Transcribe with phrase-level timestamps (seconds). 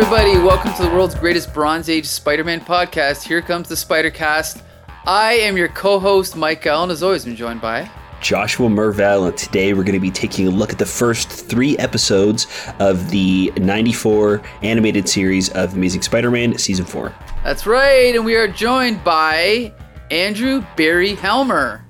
[0.00, 0.38] everybody.
[0.38, 3.24] Welcome to the world's greatest Bronze Age Spider Man podcast.
[3.24, 4.62] Here comes the Spider Cast.
[5.08, 6.92] I am your co host, Mike Allen.
[6.92, 7.90] As always, I'm joined by.
[8.20, 11.76] Joshua Merval, and today we're going to be taking a look at the first three
[11.78, 12.46] episodes
[12.78, 17.12] of the 94 animated series of Amazing Spider Man Season 4.
[17.42, 19.74] That's right, and we are joined by
[20.12, 21.84] Andrew Barry Helmer.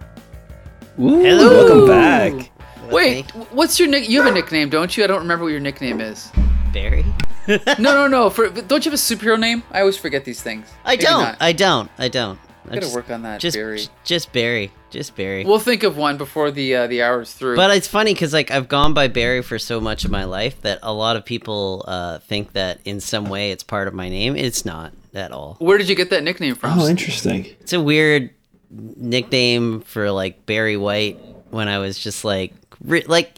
[0.98, 1.50] Ooh, Hello.
[1.50, 2.50] Welcome back.
[2.90, 4.09] Wait, what's your nick?
[4.09, 5.04] You have a nickname, don't you?
[5.04, 6.32] I don't remember what your nickname is.
[6.72, 7.04] Barry?
[7.79, 8.30] No, no, no.
[8.30, 9.62] For don't you have a superhero name?
[9.70, 10.66] I always forget these things.
[10.84, 11.20] I Maybe don't.
[11.22, 11.36] not.
[11.40, 11.90] I don't.
[11.98, 12.38] I don't.
[12.66, 13.80] I gotta just- work on that, Just Barry.
[14.04, 14.71] just Barry.
[14.90, 15.44] Just Barry.
[15.44, 17.57] We'll think of one before the uh, the hour's through.
[17.57, 20.61] but it's funny because like I've gone by Barry for so much of my life
[20.62, 24.08] that a lot of people uh, think that in some way it's part of my
[24.10, 24.36] name.
[24.36, 25.57] It's not at all.
[25.60, 26.79] where did you get that nickname from?
[26.79, 27.46] Oh, interesting.
[27.60, 28.30] It's a weird
[28.71, 31.18] nickname for like Barry White
[31.50, 32.52] when I was just like
[32.84, 33.34] re- like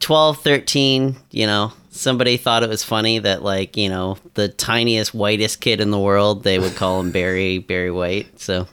[0.00, 1.72] 12, 13, you know.
[1.90, 5.98] Somebody thought it was funny that like, you know, the tiniest whitest kid in the
[5.98, 8.38] world, they would call him Barry Barry White.
[8.40, 8.68] So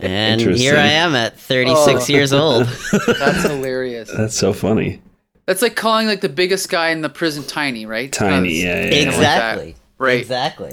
[0.00, 2.12] And here I am at 36 Oh.
[2.12, 2.66] years old.
[3.18, 4.10] That's hilarious.
[4.14, 5.00] That's so funny.
[5.46, 8.12] That's like calling like the biggest guy in the prison tiny, right?
[8.12, 9.06] Tiny, That's- yeah, yeah.
[9.06, 9.76] like exactly.
[9.98, 10.20] Right.
[10.20, 10.72] Exactly.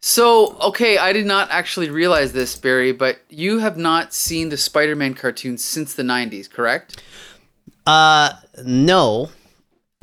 [0.00, 4.56] So, okay, I did not actually realize this, Barry, but you have not seen the
[4.56, 7.02] Spider-Man cartoons since the '90s, correct?
[7.86, 8.30] Uh,
[8.64, 9.28] no,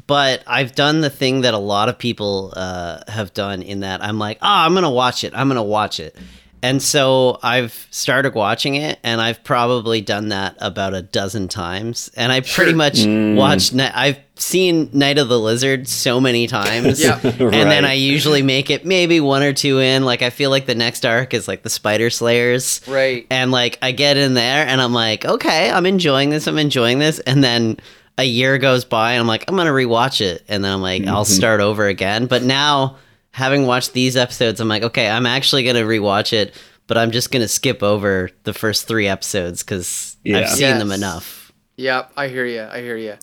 [0.08, 4.03] but I've done the thing that a lot of people uh, have done in that
[4.03, 5.34] I'm like, oh, I'm gonna watch it.
[5.36, 6.16] I'm gonna watch it.
[6.64, 12.09] And so I've started watching it, and I've probably done that about a dozen times.
[12.17, 12.75] And I pretty Sure.
[12.75, 13.06] much
[13.38, 13.73] watched.
[13.73, 17.19] Ni- I've seen Night of the Lizard so many times, Yeah.
[17.23, 20.06] and then I usually make it maybe one or two in.
[20.06, 23.28] Like I feel like the next arc is like the Spider Slayers, Right.
[23.30, 26.97] and like I get in there and I'm like, okay, I'm enjoying this, I'm enjoying
[26.97, 27.78] this, and then
[28.17, 31.05] a year goes by and I'm like, I'm gonna rewatch it, and then I'm like,
[31.05, 32.27] I'll start over again.
[32.27, 32.97] But now,
[33.31, 36.55] having watched these episodes, I'm like, okay, I'm actually gonna rewatch it,
[36.88, 40.40] but I'm just gonna skip over the first three episodes because Yeah.
[40.40, 41.51] I've seen them enough.
[41.78, 42.63] Yeah, I hear you.
[42.63, 43.16] I hear you.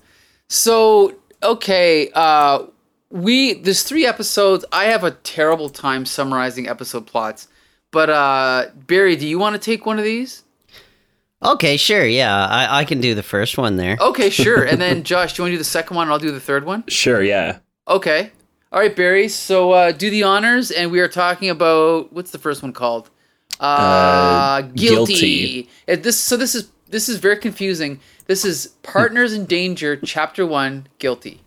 [0.49, 2.65] So, okay, uh,
[3.11, 4.65] we there's three episodes.
[4.73, 7.49] I have a terrible time summarizing episode plots,
[7.91, 10.45] but uh, Barry, do you want to take one of these?
[11.43, 13.97] Okay, sure, yeah, I, I can do the first one there.
[14.01, 14.63] Okay, sure.
[14.65, 16.07] and then Josh, do you want to do the second one?
[16.07, 16.85] and I'll do the third one.
[16.89, 17.59] Sure, yeah.
[17.89, 18.31] Okay.
[18.71, 19.29] All right, Barry.
[19.29, 23.11] So uh, do the honors, and we are talking about what's the first one called?
[23.61, 25.67] Uh, Uh, guilty.
[25.87, 26.03] Guilty.
[26.03, 28.01] This so this is this is very confusing.
[28.27, 31.43] This is Partners in Danger, Chapter One, Guilty.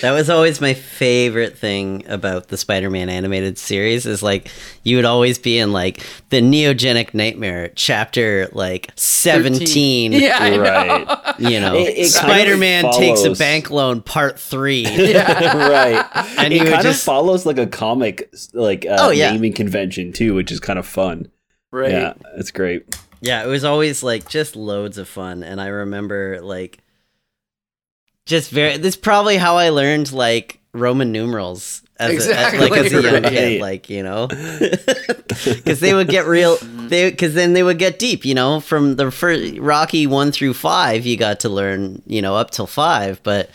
[0.00, 4.48] That was always my favorite thing about the Spider-Man animated series is like
[4.82, 10.12] you would always be in like the Neogenic Nightmare chapter like 17.
[10.12, 10.60] Yeah, I know.
[10.60, 11.20] Right.
[11.38, 14.84] You know, It- it kind of Spider-Man takes a bank loan part 3.
[15.14, 16.06] right.
[16.38, 19.32] And it you kind just- of follows like a comic like uh, Oh, yeah.
[19.32, 21.28] naming convention too, which is kind of fun.
[21.72, 21.90] Right.
[21.90, 22.96] Yeah, it's great.
[23.20, 26.78] yeah, it was always like just loads of fun and I remember like
[28.26, 32.58] just very this is probably how I learned like Roman numerals as Exactly.
[32.58, 33.32] a, like as a young Right.
[33.32, 34.26] kid, like you know,
[35.44, 36.56] because they would get real.
[36.62, 38.24] They because then they would get deep.
[38.24, 42.02] You know, from the first Rocky one through five, you got to learn.
[42.06, 43.50] You know, up till five, but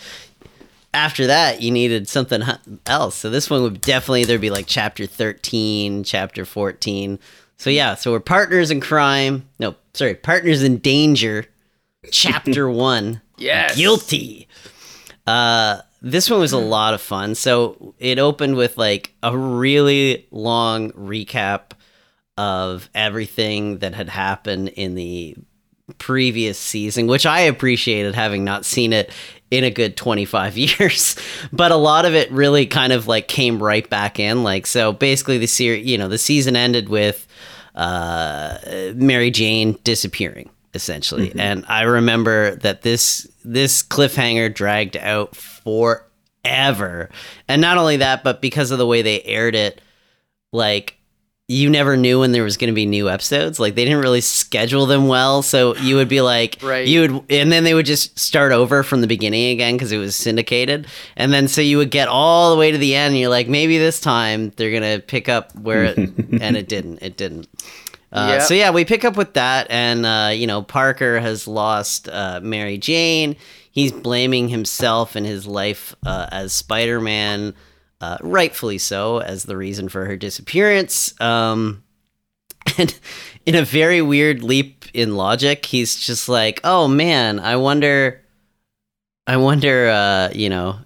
[0.94, 2.41] after that, you needed something
[2.86, 3.16] else.
[3.16, 7.19] So this one would definitely either be like chapter thirteen, chapter fourteen.
[7.57, 9.47] So yeah, so we're partners in crime.
[9.59, 11.46] No, sorry, partners in danger.
[12.12, 13.76] Chapter one Yes.
[13.76, 14.48] guilty.
[15.26, 17.36] Uh, this one was a lot of fun.
[17.36, 21.72] So it opened with like a really long recap
[22.38, 25.36] of everything that had happened in the
[25.98, 29.12] previous season, which I appreciated having not seen it
[29.52, 31.16] in a good 25 years.
[31.52, 34.44] But a lot of it really kind of like came right back in.
[34.44, 37.28] Like, so basically the series, you know, the season ended with
[37.76, 38.58] uh,
[38.96, 41.34] Mary Jane disappearing essentially.
[41.38, 47.10] And I remember that this this cliffhanger dragged out forever.
[47.48, 49.81] And not only that, but because of the way they aired it,
[50.52, 51.00] like
[51.50, 53.60] you never knew when there was going to be new episodes.
[53.60, 56.88] Like they didn't really schedule them well, so you would be like, Right.
[56.88, 59.98] You would, and then they would just start over from the beginning again because it
[59.98, 60.86] was syndicated,
[61.16, 63.13] and then so you would get all the way to the end.
[63.13, 65.98] And you're like, maybe this time they're gonna pick up where, it,
[66.42, 67.00] and it didn't.
[67.02, 67.48] It didn't.
[68.12, 68.42] Uh, Yep.
[68.44, 72.40] So yeah, we pick up with that, and uh, you know, Parker has lost uh,
[72.42, 73.36] Mary Jane.
[73.72, 77.54] He's blaming himself and his life uh, as Spider-Man,
[78.02, 81.20] uh, rightfully so, as the reason for her disappearance.
[81.22, 81.84] Um,
[82.78, 83.00] and
[83.46, 88.22] in a very weird leap in logic, he's just like, "Oh man, I wonder,
[89.28, 90.80] I wonder, uh, you know."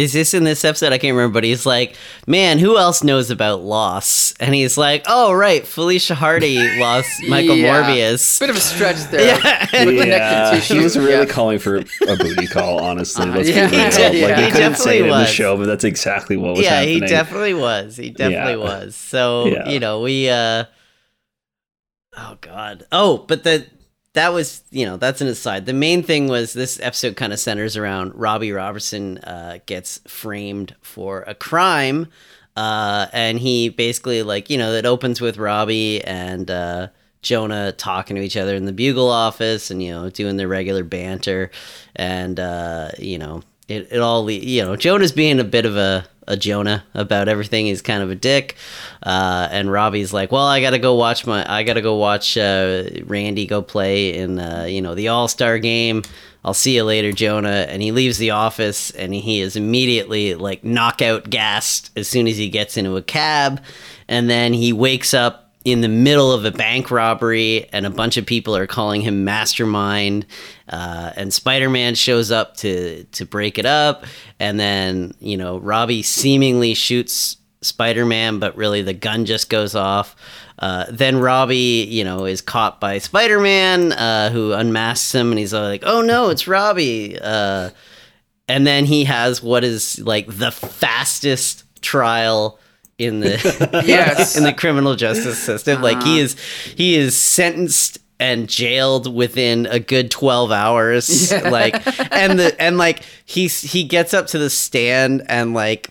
[0.00, 0.92] Is this in this episode?
[0.92, 1.94] I can't remember, but he's like,
[2.26, 4.32] man, who else knows about loss?
[4.40, 7.82] And he's like, oh, right, Felicia Hardy lost Michael Yeah.
[7.82, 8.40] Morbius.
[8.40, 9.36] Bit of a stretch there.
[9.36, 9.66] Yeah.
[10.10, 11.32] Yeah, he was really yeah.
[11.32, 12.80] calling for a booty call.
[12.82, 13.90] Honestly, Uh, let's yeah, be real.
[14.12, 14.46] he Like yeah.
[14.46, 15.28] He couldn't say it in the definitely was.
[15.28, 17.02] show, but that's exactly what was yeah, happening.
[17.02, 17.96] he definitely was.
[17.96, 18.56] He definitely Yeah.
[18.84, 18.96] was.
[18.96, 19.68] So, Yeah.
[19.68, 20.64] you know, we uh
[22.16, 22.84] Oh god.
[22.90, 23.66] Oh, but the
[24.14, 25.66] that was, you know, that's an aside.
[25.66, 30.74] The main thing was this episode kind of centers around Robbie Robertson uh gets framed
[30.80, 32.08] for a crime.
[32.56, 36.88] Uh and he basically like, you know, it opens with Robbie and uh
[37.22, 40.82] Jonah talking to each other in the bugle office and you know doing their regular
[40.82, 41.50] banter
[41.94, 46.06] and uh you know it, it all you know Jonah's being a bit of a,
[46.30, 47.66] a Jonah about everything.
[47.66, 48.56] He's kind of a dick.
[49.02, 51.96] Uh and Robbie's like well I got to go watch my I got to go
[51.96, 56.02] watch uh Randy go play in uh you know the All-Star game.
[56.44, 57.66] I'll see you later Jonah.
[57.68, 62.36] And he leaves the office and he is immediately like knockout gassed as soon as
[62.36, 63.62] he gets into a cab.
[64.08, 68.16] And then he wakes up in the middle of a bank robbery and a bunch
[68.16, 70.24] of people are calling him mastermind
[70.70, 74.04] uh, and spider-man shows up to to break it up.
[74.38, 80.16] And then you know robbie seemingly shoots spider-man but really the gun just goes off.
[80.58, 85.52] Uh, then robbie you know is caught by spider-man uh, who unmasks him and he's
[85.52, 87.18] like oh no it's robbie.
[87.20, 87.68] Uh,
[88.48, 92.58] and then he has what is like the fastest trial
[93.00, 94.36] in the Yes.
[94.36, 95.80] in the criminal justice system.
[95.82, 96.06] Like Uh-huh.
[96.06, 96.36] he is
[96.76, 101.48] he is sentenced and jailed within a good 12 hours Yeah.
[101.48, 101.74] like
[102.12, 105.88] and the and like he's he gets up to the stand and like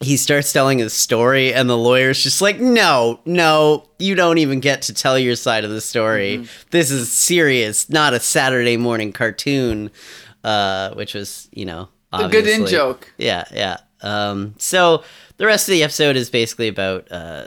[0.00, 4.60] he starts telling his story and the lawyer's just like no no you don't even
[4.60, 6.68] get to tell your side of the story Mm-hmm.
[6.72, 9.90] this is serious not a saturday morning cartoon
[10.42, 13.10] uh which was you know A good in joke.
[13.16, 13.78] yeah, yeah.
[14.02, 15.02] Um, so
[15.36, 17.46] the rest of the episode is basically about uh,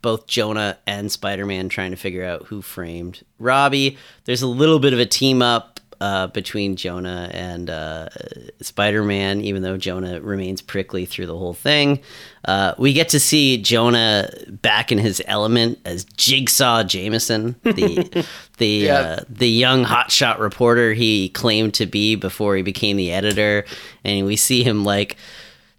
[0.00, 3.96] both Jonah and Spider Man trying to figure out who framed Robbie.
[4.24, 5.68] There's a little bit of a team up
[6.00, 8.08] uh, between Jonah and uh,
[8.60, 12.00] Spider Man, even though Jonah remains prickly through the whole thing.
[12.44, 18.26] Uh, we get to see Jonah back in his element as Jigsaw Jameson, the
[18.58, 18.98] the Yeah.
[18.98, 23.64] uh, the young hotshot reporter he claimed to be before he became the editor,
[24.02, 25.16] and we see him like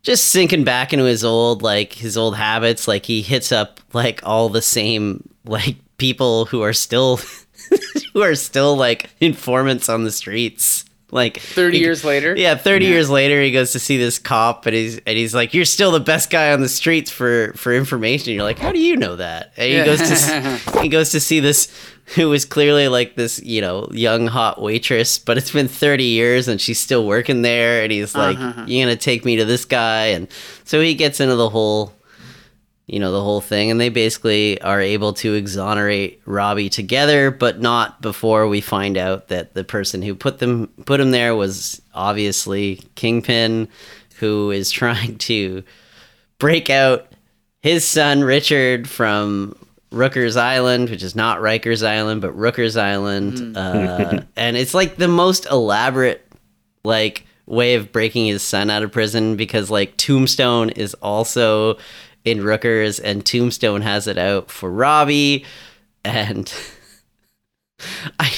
[0.03, 2.87] just sinking back into his old like his old habits.
[2.87, 7.19] Like he hits up like all the same like people who are still
[8.13, 10.85] who are still like informants on the streets.
[11.11, 12.35] Like 30 he- years later.
[12.35, 15.53] yeah, thirty years later, he goes to see this cop, and he's and he's like,
[15.53, 18.79] "You're still the best guy on the streets for for information." You're like, "How do
[18.79, 19.85] you know that?" And he Yeah.
[19.85, 21.67] goes to he goes to see this
[22.15, 26.47] who was clearly like this, you know, young hot waitress, but it's been thirty years
[26.47, 28.65] and she's still working there, and he's like, Uh-huh.
[28.67, 30.27] "You're gonna take me to this guy," and
[30.63, 31.93] so he gets into the whole
[32.85, 37.61] you know the whole thing and they basically are able to exonerate Robbie together but
[37.61, 41.81] not before we find out that the person who put them put him there was
[41.93, 43.69] obviously Kingpin
[44.19, 45.63] who is trying to
[46.39, 47.07] break out
[47.61, 49.55] his son Richard from
[49.93, 55.07] Rooker's Island which is not Riker's Island but Rooker's Island uh, and it's like the
[55.07, 56.25] most elaborate
[56.83, 61.77] like way of breaking his son out of prison because like Tombstone is also
[62.25, 65.45] in Rookers and Tombstone has it out for Robbie
[66.03, 66.51] and
[68.19, 68.31] I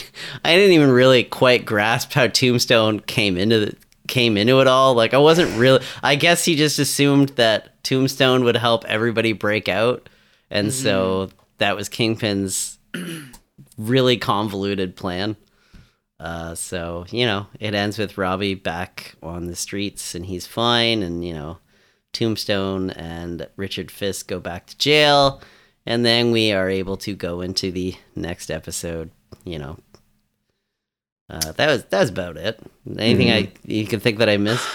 [0.44, 3.76] I didn't even really quite grasp how Tombstone came into the
[4.08, 4.94] came into it all.
[4.94, 9.70] Like I wasn't really I guess he just assumed that Tombstone would help everybody break
[9.70, 10.10] out
[10.50, 12.78] and so that was Kingpin's
[13.78, 15.36] really convoluted plan.
[16.20, 21.04] Uh, so you know, it ends with Robbie back on the streets and he's fine,
[21.04, 21.58] and you know,
[22.14, 25.42] Tombstone and Richard Fisk go back to jail,
[25.86, 29.12] and then we are able to go into the next episode.
[29.44, 29.78] You know,
[31.30, 32.60] uh, that was that's about it.
[32.98, 34.68] Anything I you can think that I missed?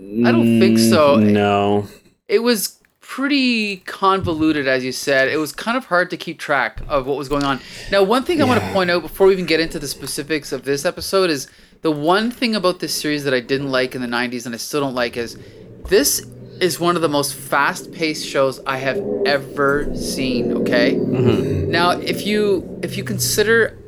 [0.00, 1.16] I don't think so.
[1.18, 1.88] Mm, No.
[2.28, 2.77] It was
[3.08, 5.28] pretty convoluted, as you said.
[5.28, 7.58] It was kind of hard to keep track of what was going on.
[7.90, 10.52] Now, one thing I want to point out before we even get into the specifics
[10.52, 11.48] of this episode is
[11.80, 14.58] the one thing about this series that I didn't like in the 90s and I
[14.58, 15.38] still don't like is
[15.88, 16.20] this
[16.60, 20.94] is one of the most fast-paced shows I have ever seen, okay?
[20.96, 21.70] Mm-hmm.
[21.70, 23.78] Now, if you if you consider,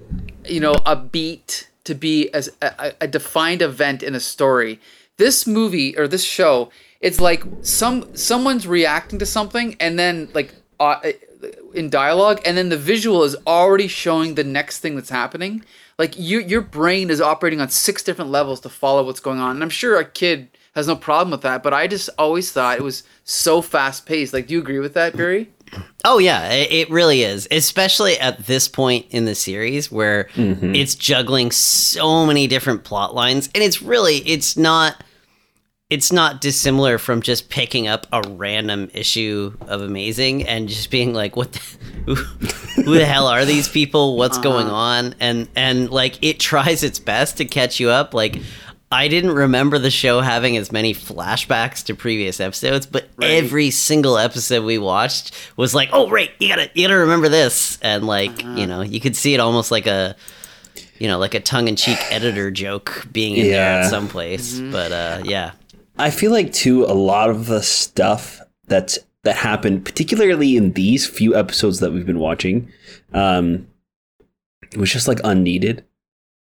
[0.47, 4.81] you know, a beat to be as a, a- a defined event in a story,
[5.19, 10.55] this movie or this show, it's like some someone's reacting to something and then like
[10.79, 11.01] uh,
[11.75, 15.65] in dialogue, and then the visual is already showing the next thing that's happening.
[15.99, 19.53] like you your brain is operating on six different levels to follow what's going on.
[19.53, 22.79] And I'm sure a kid has no problem with that, but I just always thought
[22.79, 24.33] it was so fast paced.
[24.33, 25.51] Like, do you agree with that, Barry?
[26.05, 30.29] Oh yeah, it, it really is, especially at this point in the series where
[30.75, 35.03] it's juggling so many different plot lines, and it's really it's not
[35.91, 41.13] it's not dissimilar from just picking up a random issue of Amazing and just being
[41.13, 41.53] like, "What?
[41.53, 41.61] The,
[42.07, 44.17] who, who the hell are these people?
[44.17, 44.45] What's uh-huh.
[44.45, 48.15] going on?" And and like it tries its best to catch you up.
[48.15, 48.41] Like
[48.93, 54.17] I didn't remember the show having as many flashbacks to previous episodes, but every single
[54.17, 58.45] episode we watched was like, "Oh, right, you gotta you gotta remember this," and like
[58.45, 58.55] uh-huh.
[58.57, 60.15] you know, you could see it almost like a
[60.99, 64.55] you know like a tongue in cheek editor joke being in there at some place.
[64.55, 64.71] Mm-hmm.
[64.71, 65.53] But uh, yeah.
[66.01, 71.07] I feel like too a lot of the stuff that's that happened, particularly in these
[71.07, 72.71] few episodes that we've been watching,
[73.13, 73.67] um,
[74.77, 75.85] was just like unneeded.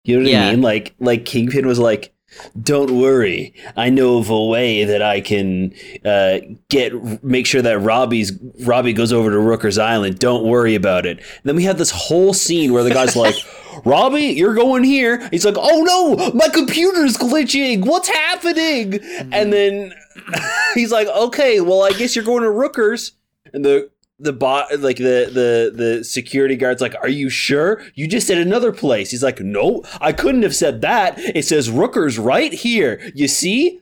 [0.05, 0.47] You know what Yeah.
[0.47, 0.61] I mean?
[0.61, 2.13] Like like Kingpin was like,
[2.61, 5.73] "Don't worry, I know of a way that I can
[6.05, 6.39] uh,
[6.69, 10.19] get make sure that Robbie's Robbie goes over to Rooker's Island.
[10.19, 13.35] Don't worry about it." And then we had this whole scene where the guy's like.
[13.85, 15.27] Robbie, you're going here.
[15.29, 17.85] He's like, oh no, my computer's glitching.
[17.85, 18.99] What's happening?
[19.31, 19.93] And then
[20.75, 23.11] he's like, okay, well, I guess you're going to Rookers.
[23.53, 23.89] And the
[24.21, 27.81] the bot, like the the the security guard's like, are you sure?
[27.95, 29.11] You just said another place.
[29.11, 31.17] He's like, no, I couldn't have said that.
[31.17, 33.11] It says Rookers right here.
[33.15, 33.79] You see?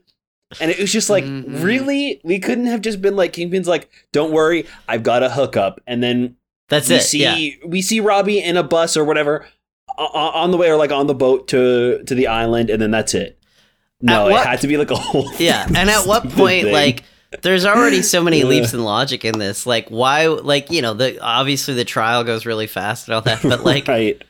[0.62, 1.62] And it was just like, Mhm.
[1.63, 2.22] really?
[2.24, 5.82] We couldn't have just been like, Kingpin's like, don't worry, I've got a hookup.
[5.86, 6.38] And then
[6.70, 7.01] That's we it.
[7.01, 7.56] see yeah.
[7.65, 9.46] we see Robbie in a bus or whatever
[9.98, 13.13] on the way or like on the boat to to the island, and then that's
[13.13, 13.39] it.
[14.01, 15.32] No, At it had to be like a whole.
[15.39, 16.74] Yeah, and at what point, thing.
[16.74, 17.03] like,
[17.41, 18.46] there's already so many Yeah.
[18.46, 19.65] leaps in logic in this.
[19.65, 20.27] Like, why?
[20.27, 23.88] Like, you know, the obviously the trial goes really fast and all that, but like,
[23.88, 24.22] right,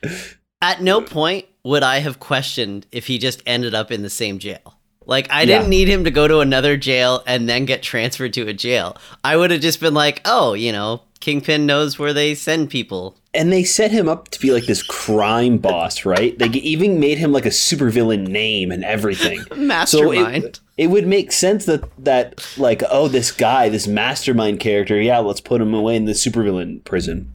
[0.62, 4.40] at no point would I have questioned if he just ended up in the same
[4.40, 4.76] jail.
[5.06, 8.48] Like, I didn't need him to go to another jail and then get transferred to
[8.48, 8.98] a jail.
[9.24, 13.18] I would have just been like, oh, you know, Kingpin knows where they send people.
[13.38, 16.38] And they set him up to be like this crime boss, right?
[16.38, 19.44] They even made him like a supervillain name and everything.
[19.56, 20.44] Mastermind.
[20.44, 25.20] it, it would make sense that that like oh this guy this mastermind character yeah
[25.20, 27.34] let's put him away in the supervillain prison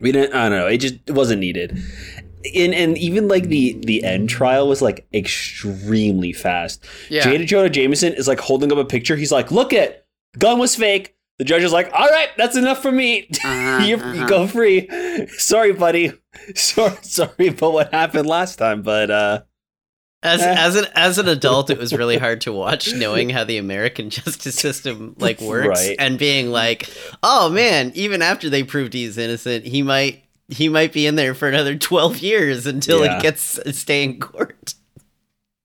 [0.00, 1.78] we didn't i don't know it just it wasn't needed
[2.54, 7.22] and and even like the the end trial was like extremely fast Yeah.
[7.24, 10.06] jada jonah jameson is like holding up a picture he's like look at
[10.38, 13.96] gun was fake the judge is like all right that's enough for me Uh-huh, you
[13.96, 14.26] uh-huh.
[14.26, 14.88] go free
[15.38, 16.12] sorry buddy
[16.54, 19.42] sorry sorry about what happened last time but uh
[20.22, 20.54] As Eh.
[20.58, 24.08] as an as an adult, it was really hard to watch, knowing how the American
[24.18, 25.96] justice system like works, Right.
[26.00, 26.88] and being like,
[27.22, 31.34] "Oh man, even after they proved he's innocent, he might he might be in there
[31.34, 33.16] for another twelve years until Yeah.
[33.16, 34.74] he gets a stay in court."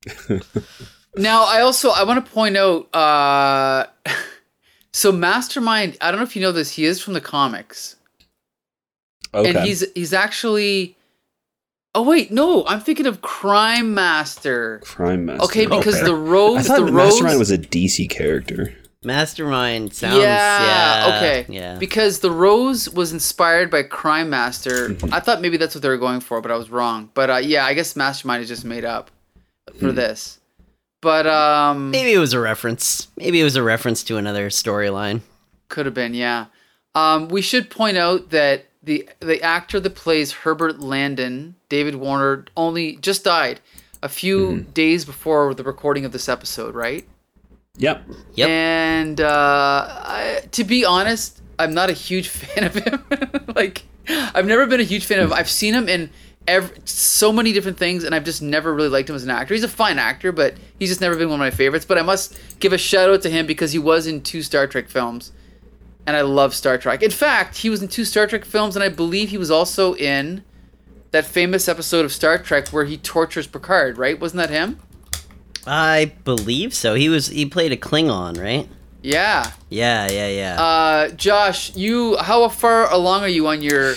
[1.15, 2.93] Now, I also I want to point out.
[2.95, 3.85] Uh,
[4.93, 5.97] so, Mastermind.
[6.01, 6.71] I don't know if you know this.
[6.71, 7.95] He is from the comics,
[9.33, 10.97] okay and he's he's actually.
[11.93, 14.79] Oh wait, no, I'm thinking of Crime Master.
[14.81, 16.05] crime master Okay, because Okay.
[16.05, 17.11] the I rose, thought the the rose.
[17.15, 18.73] Mastermind was a DC character.
[19.03, 21.45] Mastermind sounds yeah, yeah, okay.
[21.49, 21.77] yeah.
[21.79, 24.89] Because the rose was inspired by Crime Master.
[24.89, 25.13] Mm-hmm.
[25.13, 27.09] I thought maybe that's what they were going for, but I was wrong.
[27.13, 29.09] But uh, yeah, I guess Mastermind is just made up
[29.79, 29.95] for Hmm.
[29.95, 30.39] this.
[31.01, 33.07] But um, Maybe it was a reference.
[33.17, 35.21] Maybe it was a reference to another storyline.
[35.67, 36.45] Could have been, yeah.
[36.93, 42.45] Um, we should point out that the the actor that plays Herbert Landon, David Warner,
[42.57, 43.59] only just died
[44.03, 44.71] a few Mm-hmm.
[44.71, 47.07] days before the recording of this episode, right?
[47.77, 48.03] Yep.
[48.35, 48.49] Yep.
[48.49, 53.03] And uh, I, to be honest, I'm not a huge fan of him.
[53.55, 55.31] like, I've never been a huge fan of.
[55.31, 56.09] I've seen him in
[56.47, 59.53] ev- so many different things, and I've just never really liked him as an actor.
[59.53, 61.85] He's a fine actor, but he's just never been one of my favorites.
[61.85, 64.67] But I must give a shout out to him because he was in two Star
[64.67, 65.31] Trek films,
[66.05, 67.03] and I love Star Trek.
[67.03, 69.95] In fact, he was in two Star Trek films, and I believe he was also
[69.95, 70.43] in
[71.11, 73.97] that famous episode of Star Trek where he tortures Picard.
[73.97, 74.19] Right?
[74.19, 74.79] Wasn't that him?
[75.67, 76.95] I believe so.
[76.95, 78.67] He was he played a Klingon, right?
[79.03, 79.51] Yeah.
[79.69, 80.61] Yeah, yeah, yeah.
[80.61, 83.95] Uh, Josh, you how far along are you on your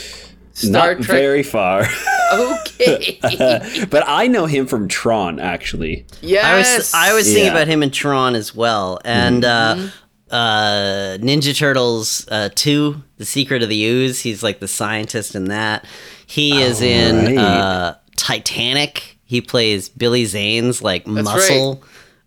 [0.55, 1.19] Star Not Trek?
[1.19, 1.87] very far.
[2.33, 3.19] Okay.
[3.91, 6.05] but I know him from Tron, actually.
[6.21, 6.45] yes.
[6.45, 7.51] I was I was thinking Yeah.
[7.53, 9.87] about him in Tron as well, and Mm-hmm.
[10.33, 14.21] uh, uh, Ninja Turtles uh, two, The Secret of the Ooze.
[14.23, 15.85] He's like the scientist in that.
[16.27, 17.39] He is in right.
[17.39, 19.19] uh, Titanic.
[19.27, 21.85] He plays Billy Zane's like muscle.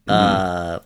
[0.08, 0.80] Uh,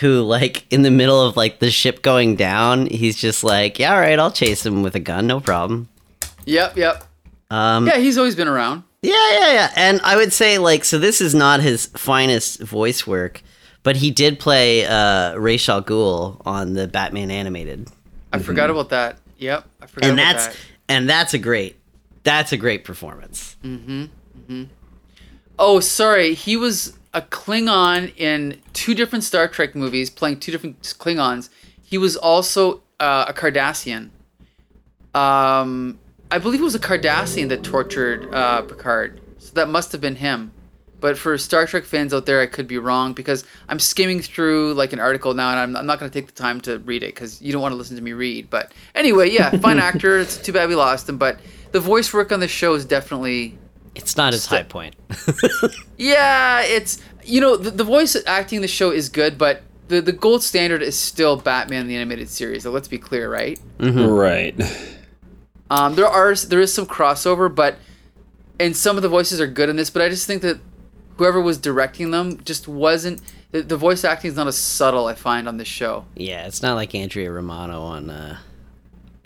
[0.00, 3.94] who like in the middle of like the ship going down, he's just like, yeah,
[3.94, 5.88] all right, I'll chase him with a gun, no problem.
[6.46, 6.76] Yep.
[6.76, 7.04] Yep.
[7.50, 8.82] Um, Yeah, he's always been around.
[9.02, 9.72] Yeah, yeah, yeah.
[9.76, 13.42] And I would say like so this is not his finest voice work,
[13.84, 17.88] but he did play uh Ra's al Ghul on the Batman animated.
[18.32, 19.18] I forgot about that.
[19.38, 20.56] Yep, I forgot And about that's that.
[20.88, 21.76] and that's a great
[22.24, 23.56] that's a great performance.
[25.58, 26.34] Oh, sorry.
[26.34, 31.48] He was a Klingon in two different Star Trek movies, playing two different Klingons.
[31.82, 34.10] He was also uh, a Cardassian.
[35.14, 35.98] Um,
[36.30, 39.20] I believe it was a Cardassian that tortured uh, Picard.
[39.38, 40.52] So that must have been him.
[40.98, 44.74] But for Star Trek fans out there, I could be wrong because I'm skimming through
[44.74, 47.02] like an article now, and I'm, I'm not going to take the time to read
[47.02, 48.48] it because you don't want to listen to me read.
[48.48, 50.18] But anyway, yeah, fine actor.
[50.18, 51.38] It's too bad we lost him, but
[51.72, 53.58] the voice work on the show is definitely
[53.94, 54.96] It's not his Sta- high point.
[55.98, 60.00] yeah, it's you know the, the voice acting in the show is good, but the
[60.00, 62.62] the gold standard is still Batman the animated series.
[62.62, 63.60] So let's be clear, right?
[63.78, 64.58] Right.
[65.70, 67.76] Um, there are there is some crossover, but
[68.60, 69.90] and some of the voices are good in this.
[69.90, 70.60] But I just think that
[71.16, 73.20] whoever was directing them just wasn't.
[73.52, 75.06] The, the voice acting is not as subtle.
[75.06, 76.04] I find on this show.
[76.14, 78.38] yeah, it's not like Andrea Romano on uh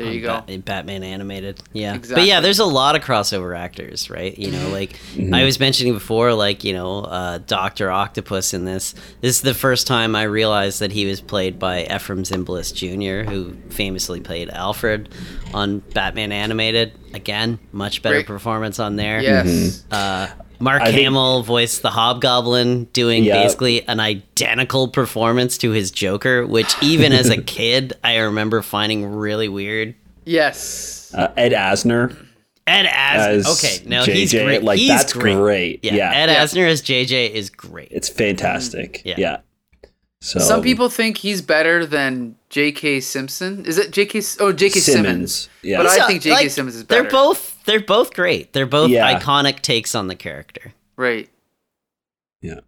[0.05, 0.29] There you go.
[0.41, 1.61] Bat- in Batman animated.
[1.73, 1.95] Yeah.
[1.95, 2.23] Exactly.
[2.23, 4.37] But yeah, there's a lot of crossover actors, right?
[4.39, 4.99] You know, like
[5.33, 7.91] I was mentioning before, like, you know, uh, Dr.
[7.91, 8.95] Octopus in this.
[9.21, 13.31] This is the first time I realized that he was played by Efrem Zimbalist Jr.,
[13.31, 15.09] who famously played Alfred
[15.55, 16.93] on Batman animated.
[17.15, 18.27] Again, much better Great.
[18.27, 19.21] performance on there.
[19.21, 19.85] Yes.
[19.91, 20.29] Uh,
[20.61, 23.43] Mark I think- Hamill voiced the Hobgoblin, doing Yeah.
[23.43, 29.07] basically an identical performance to his Joker, which even as a kid I remember finding
[29.07, 29.95] really weird.
[30.25, 31.13] Yes.
[31.17, 32.17] Uh, Ed Asner
[32.67, 34.63] Ed Asner, as okay, no, JJ, he's great.
[34.63, 35.35] like he's that's great.
[35.37, 35.81] great.
[35.83, 36.45] Yeah, Yeah, Ed Yeah.
[36.45, 37.89] Asner as JJ is great.
[37.91, 39.03] it's fantastic.
[39.05, 39.15] Yeah.
[39.19, 39.37] Yeah.
[40.23, 43.01] So Some people think he's better than J.K.
[43.01, 43.65] Simpson.
[43.65, 44.19] Is it J.K.
[44.19, 44.79] S- Oh, J.K.
[44.79, 45.35] Simmons.
[45.35, 45.49] Simmons.
[45.63, 45.79] Yeah.
[45.83, 46.35] But So, I think J.K.
[46.35, 47.03] like, Simmons is better.
[47.05, 48.53] They're both they're both great.
[48.53, 49.19] They're both Yeah.
[49.19, 50.73] iconic takes on the character.
[50.97, 51.29] Right.
[52.43, 52.61] Yeah.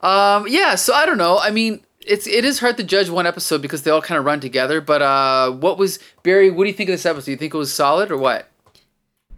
[0.00, 0.46] Um.
[0.48, 0.74] Yeah.
[0.74, 1.38] So I don't know.
[1.38, 4.24] I mean, it's it is hard to judge one episode because they all kind of
[4.24, 4.80] run together.
[4.80, 6.50] But uh, what was Barry?
[6.50, 7.24] What do you think of this episode?
[7.26, 8.48] Do you think it was solid or what?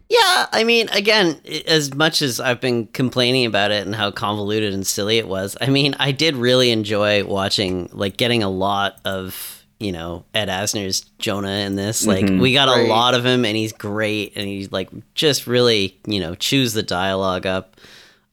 [0.08, 4.74] Yeah, I mean, again, as much as I've been complaining about it and how convoluted
[4.74, 8.98] and silly it was, I mean, I did really enjoy watching, like, getting a lot
[9.04, 12.06] of, you know, Ed Asner's Jonah in this.
[12.06, 15.98] Like, we got a lot of him, and he's great, and he's, like, just really,
[16.06, 17.76] you know, chews the dialogue up.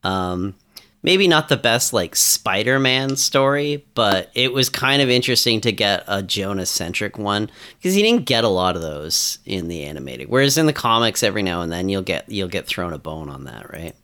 [0.03, 0.55] Um,
[1.03, 5.71] maybe not the best, like, Spider Man story, but it was kind of interesting to
[5.71, 9.83] get a Jonah centric one because you didn't get a lot of those in the
[9.83, 10.29] animated.
[10.29, 13.29] Whereas in the comics, every now and then you'll get you'll get thrown a bone
[13.29, 13.95] on that, right?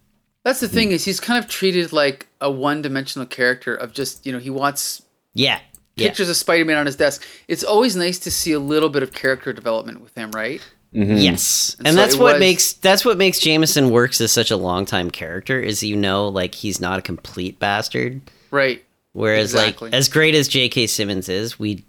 [0.43, 0.73] That's the Hmm.
[0.73, 4.49] thing is he's kind of treated like a one-dimensional character of just you know he
[4.49, 5.01] wants
[5.33, 5.59] Yeah,
[5.95, 7.25] yeah, pictures of Spider-Man on his desk.
[7.47, 10.61] It's always nice to see a little bit of character development with him, right?
[10.95, 14.57] yes, and, so that's what was- makes that's what makes Jameson works as such a
[14.57, 15.59] long time character.
[15.59, 18.21] Is you know like he's not a complete bastard.
[18.51, 18.83] Right.
[19.13, 19.89] Whereas Exactly.
[19.89, 20.87] like as great as J.K.
[20.87, 21.83] Simmons is, we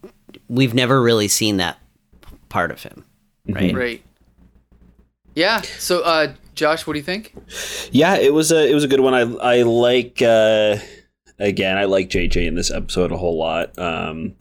[0.48, 1.78] we've never really seen that
[2.48, 3.04] part of him,
[3.48, 3.74] right?
[3.74, 4.02] Right.
[5.34, 5.62] Yeah.
[5.62, 7.34] So, uh, Josh, what do you think?
[7.90, 9.14] Yeah, it was a it was a good one.
[9.14, 9.20] I
[9.58, 10.76] I like uh
[11.38, 13.78] again, I like JJ in this episode a whole lot.
[13.78, 14.34] Um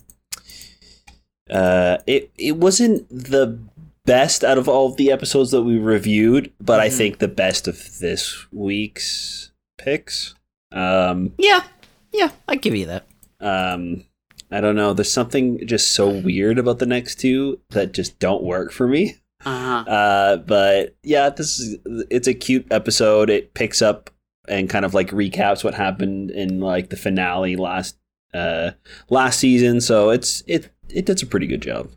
[1.49, 3.59] uh it it wasn't the
[4.05, 6.97] best out of all of the episodes that we reviewed, but I Mhm.
[6.97, 10.35] think the best of this week's picks.
[10.71, 11.63] Um Yeah,
[12.11, 13.05] yeah, I give you that.
[13.39, 14.05] um
[14.51, 18.43] I don't know, there's something just so weird about the next two that just don't
[18.43, 19.15] work for me.
[19.43, 19.89] Uh-huh.
[19.91, 21.77] Uh, but yeah, this is
[22.09, 23.29] it's a cute episode.
[23.29, 24.09] It picks up
[24.47, 27.97] and kind of like recaps what happened in like the finale last
[28.33, 28.71] uh
[29.09, 29.81] last season.
[29.81, 31.89] So it's it it does a pretty good job.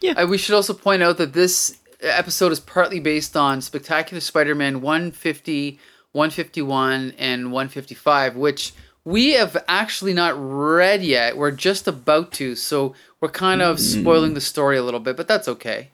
[0.00, 0.12] Yeah.
[0.12, 4.80] Uh, we should also point out that this episode is partly based on Spectacular Spider-Man
[4.80, 5.78] 150,
[6.12, 8.72] 151, and 155, which
[9.04, 11.36] we have actually not read yet.
[11.36, 15.28] We're just about to, so we're kind of spoiling the story a little bit, but
[15.28, 15.90] that's okay.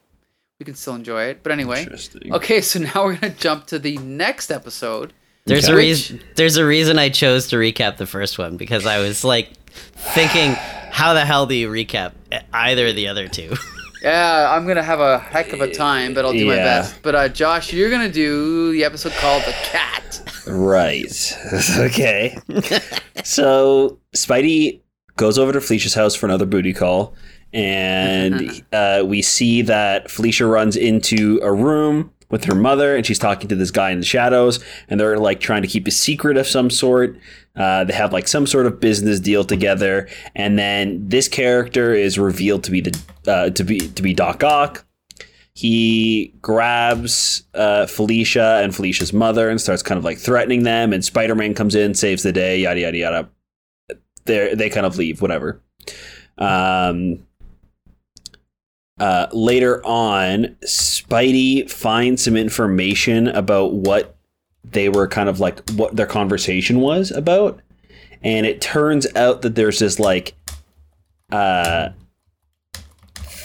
[0.59, 1.43] We can still enjoy it.
[1.43, 1.87] But anyway,
[2.33, 5.13] okay, so now we're gonna jump to the next episode.
[5.49, 5.73] There's Okay.
[5.73, 6.21] a reason.
[6.37, 9.51] There's a reason I chose to recap the first one because I was like
[10.15, 10.53] thinking,
[10.91, 12.13] how the hell do you recap
[12.53, 13.55] either of the other two?
[14.01, 17.03] Yeah, I'm gonna have a heck of a time, but I'll do my best.
[17.03, 21.37] But uh, Josh, you're gonna do the episode called "The Cat." Right.
[21.79, 22.39] okay.
[23.25, 24.83] so Spidey
[25.17, 27.17] goes over to Felicia's house for another booty call,
[27.53, 33.19] and uh, we see that Felicia runs into a room with her mother, and she's
[33.19, 36.37] talking to this guy in the shadows, and they're like trying to keep a secret
[36.37, 37.17] of some sort.
[37.57, 42.19] Uh, they have like some sort of business deal together, and then this character is
[42.19, 44.85] revealed to be the uh, to be to be Doc Ock.
[45.59, 50.93] he grabs uh, Felicia and Felicia's mother and starts kind of like threatening them.
[50.93, 53.29] And Spider Man comes in, saves the day, yada yada yada.
[54.25, 55.61] They they kind of leave, whatever.
[56.38, 57.27] Um,
[59.01, 64.17] uh, later on, Spidey finds some information about what
[64.65, 67.61] they were kind of like what their conversation was about,
[68.23, 70.35] and it turns out that there's this like
[71.31, 71.91] uh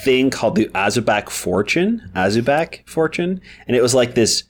[0.04, 4.44] thing called the Azubak Fortune, Azubak Fortune, and it was like this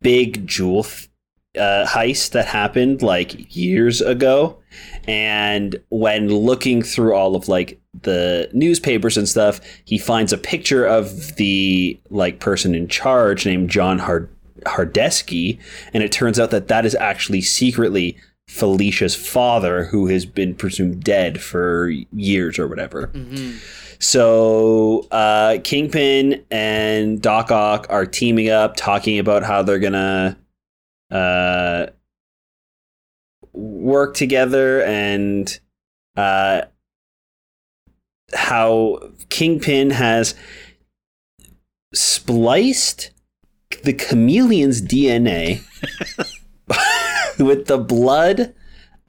[0.00, 1.07] big jewel th-
[1.56, 4.58] uh, heist that happened like years ago.
[5.06, 10.84] And when looking through all of like the newspapers and stuff, he finds a picture
[10.84, 14.30] of the like person in charge named John Hard-
[14.66, 15.58] Hardesky,
[15.94, 18.16] and it turns out that that is actually secretly
[18.48, 23.08] Felicia's father, who has been presumed dead for years or whatever.
[23.08, 23.58] Mm-hmm.
[23.98, 30.38] So uh, Kingpin and Doc Ock are teaming up, talking about how they're gonna
[31.10, 31.86] uh,
[33.52, 35.60] work together and
[36.16, 36.62] uh,
[38.34, 40.34] how Kingpin has
[41.94, 43.10] spliced
[43.84, 45.62] the chameleon's DNA
[47.38, 48.54] with the blood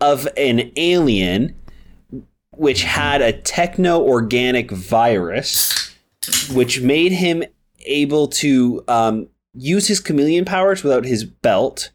[0.02, 1.56] of an alien
[2.52, 5.96] which had a techno organic virus,
[6.52, 7.44] which made him
[7.86, 11.92] able to um, use his chameleon powers without his belt.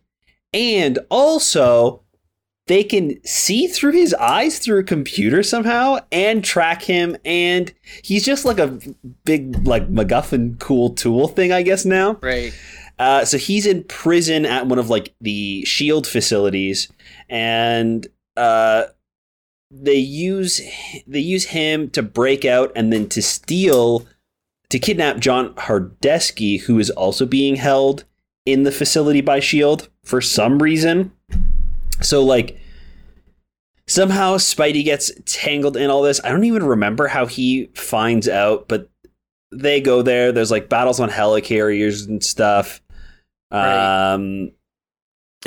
[0.52, 2.02] And also,
[2.66, 7.16] they can see through his eyes through a computer somehow and track him.
[7.24, 8.78] And he's just like a
[9.24, 12.18] big, like, MacGuffin cool tool thing, I guess, now.
[12.22, 12.54] Right.
[12.98, 16.90] Uh, so he's in prison at one of like the shield facilities,
[17.28, 18.84] and uh,
[19.70, 20.60] they use
[21.06, 24.06] they use him to break out and then to steal
[24.70, 28.04] to kidnap John Hardesky, who is also being held
[28.46, 31.12] in the facility by Shield for some reason.
[32.00, 32.58] So like
[33.86, 36.20] somehow Spidey gets tangled in all this.
[36.24, 38.90] I don't even remember how he finds out, but
[39.52, 40.32] they go there.
[40.32, 42.80] There's like battles on helicarriers and stuff.
[43.52, 44.12] Right.
[44.14, 44.52] Um,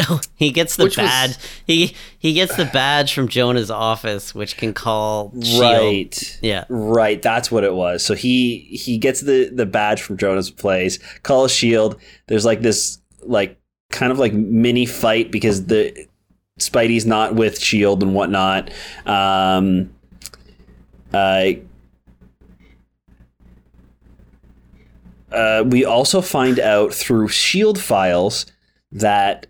[0.09, 1.35] Oh, he gets the Which was- badge.
[1.65, 5.61] He he gets the badge from Jonah's office, which can call Shield.
[5.61, 6.39] right.
[6.41, 6.65] Yeah.
[6.69, 8.03] Right, that's what it was.
[8.03, 11.99] So he he gets the the badge from Jonah's place, calls Shield.
[12.27, 13.59] There's like this like
[13.91, 16.05] kind of like mini fight because the
[16.59, 18.69] Spidey's not with Shield and whatnot.
[19.05, 19.91] Um,
[21.13, 21.51] uh,
[25.31, 28.45] uh, we also find out through Shield files
[28.91, 29.47] that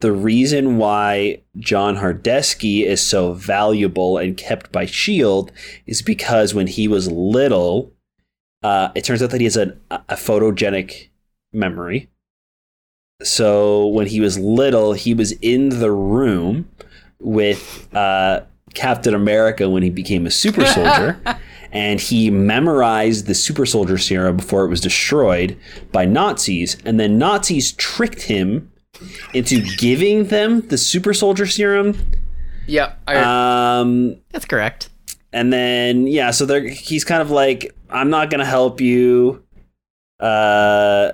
[0.00, 5.50] the reason why John Hardesky is so valuable and kept by Shield
[5.86, 7.92] is because when he was little,
[8.62, 11.08] uh, it turns out that he has a, a photogenic
[11.52, 12.08] memory.
[13.22, 16.68] So when he was little, he was in the room
[17.18, 18.42] with uh,
[18.74, 21.20] Captain America when he became a super soldier.
[21.72, 25.56] and he memorized the super soldier serum before it was destroyed
[25.90, 26.76] by Nazis.
[26.84, 28.70] And then Nazis tricked him
[29.34, 31.96] into giving them the super soldier serum.
[32.66, 32.94] Yeah.
[33.06, 34.90] I, Um, That's correct.
[35.32, 39.42] and then yeah, so they're he's kind of like, I'm not gonna help you.
[40.20, 41.12] Uh,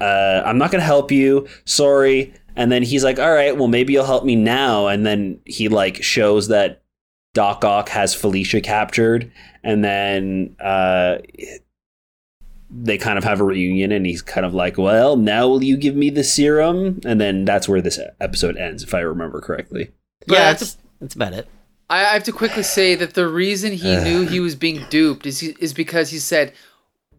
[0.00, 1.46] uh, I'm not gonna help you.
[1.64, 2.32] Sorry.
[2.56, 4.86] And then he's like, all right, well maybe you'll help me now.
[4.88, 6.82] And then he like shows that
[7.34, 9.30] Doc Ock has Felicia captured,
[9.62, 11.18] and then uh,
[12.70, 15.76] they kind of have a reunion, and he's kind of like, well, now will you
[15.76, 17.00] give me the serum?
[17.04, 19.90] And then that's where this episode ends, if I remember correctly.
[20.26, 21.48] But yeah, that's, that's about it.
[21.88, 25.40] I have to quickly say that the reason he knew he was being duped is
[25.40, 26.52] he, is because he said,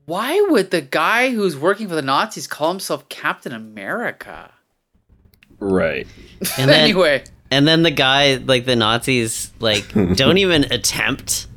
[0.05, 4.51] "Why would the guy who's working for the Nazis call himself Captain America?"
[5.59, 6.07] Right.
[6.57, 11.47] And then anyway, and then the guy, like the Nazis, like don't even attempt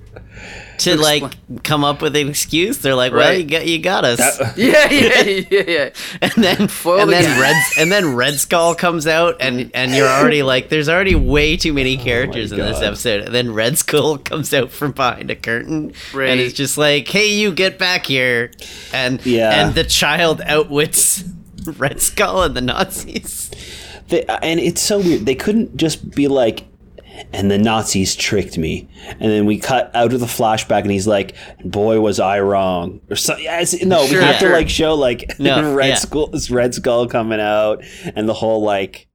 [0.85, 2.79] to like come up with an excuse.
[2.79, 3.39] They're like, "Well, Right.
[3.39, 5.91] you got you got us." That- yeah, yeah, yeah, yeah.
[6.23, 7.41] and then Foil and the then guy.
[7.41, 11.57] Red and then Red Skull comes out and and you're already like there's already way
[11.57, 13.23] too many oh characters in this episode.
[13.27, 16.31] And then Red Skull comes out from behind a curtain Right.
[16.31, 18.51] and it's just like, "Hey, you get back here."
[18.93, 19.51] And Yeah.
[19.67, 21.25] and the child outwits
[21.79, 23.51] Red Skull and the Nazis.
[24.09, 25.25] They, and it's so weird.
[25.25, 26.65] They couldn't just be like,
[27.33, 28.89] and the Nazis tricked me.
[29.09, 33.01] And then we cut out of the flashback, and he's like, "Boy, was I wrong."
[33.11, 34.49] Or so, yeah, it's- no, Sure, we have sure.
[34.51, 35.95] to like show like No, Red yeah.
[35.97, 37.85] Skull, this Red Skull coming out,
[38.17, 39.09] and the whole like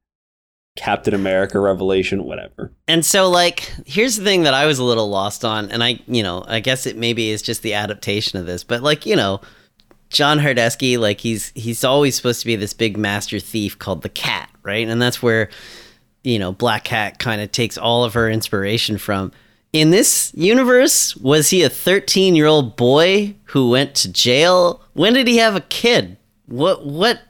[0.78, 2.72] Captain America revelation, whatever.
[2.88, 6.00] And so, like, here's the thing that I was a little lost on, and I,
[6.08, 9.16] you know, I guess it maybe is just the adaptation of this, but like, you
[9.18, 9.42] know,
[10.10, 14.10] John Hardesky, like he's he's always supposed to be this big master thief called the
[14.10, 14.88] Cat, right?
[14.88, 15.50] And that's where
[16.24, 19.32] you know Black Cat kind of takes all of her inspiration from.
[19.72, 24.82] In this universe, was he a 13 year old boy who went to jail?
[24.94, 26.18] When did he have a kid?
[26.48, 27.22] What what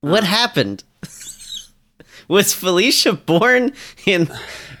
[0.00, 0.84] what happened?
[2.28, 3.72] was Felicia born
[4.06, 4.30] in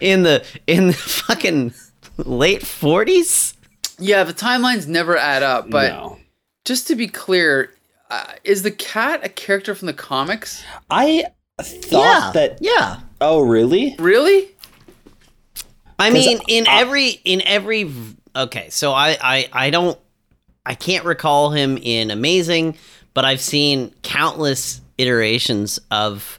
[0.00, 1.74] in the in the fucking
[2.16, 3.54] late 40s?
[3.98, 5.70] Yeah, the timelines never add up.
[5.70, 6.18] But no.
[6.64, 7.72] just to be clear,
[8.10, 10.64] uh, is the cat a character from the comics?
[10.88, 11.26] I
[11.60, 12.58] thought that.
[12.60, 13.00] yeah.
[13.20, 13.96] Oh, really?
[13.98, 14.48] Really?
[15.98, 17.90] I mean, in I- every in every
[18.36, 19.98] okay, so I I I don't
[20.64, 22.76] I can't recall him in Amazing,
[23.14, 26.38] but I've seen countless iterations of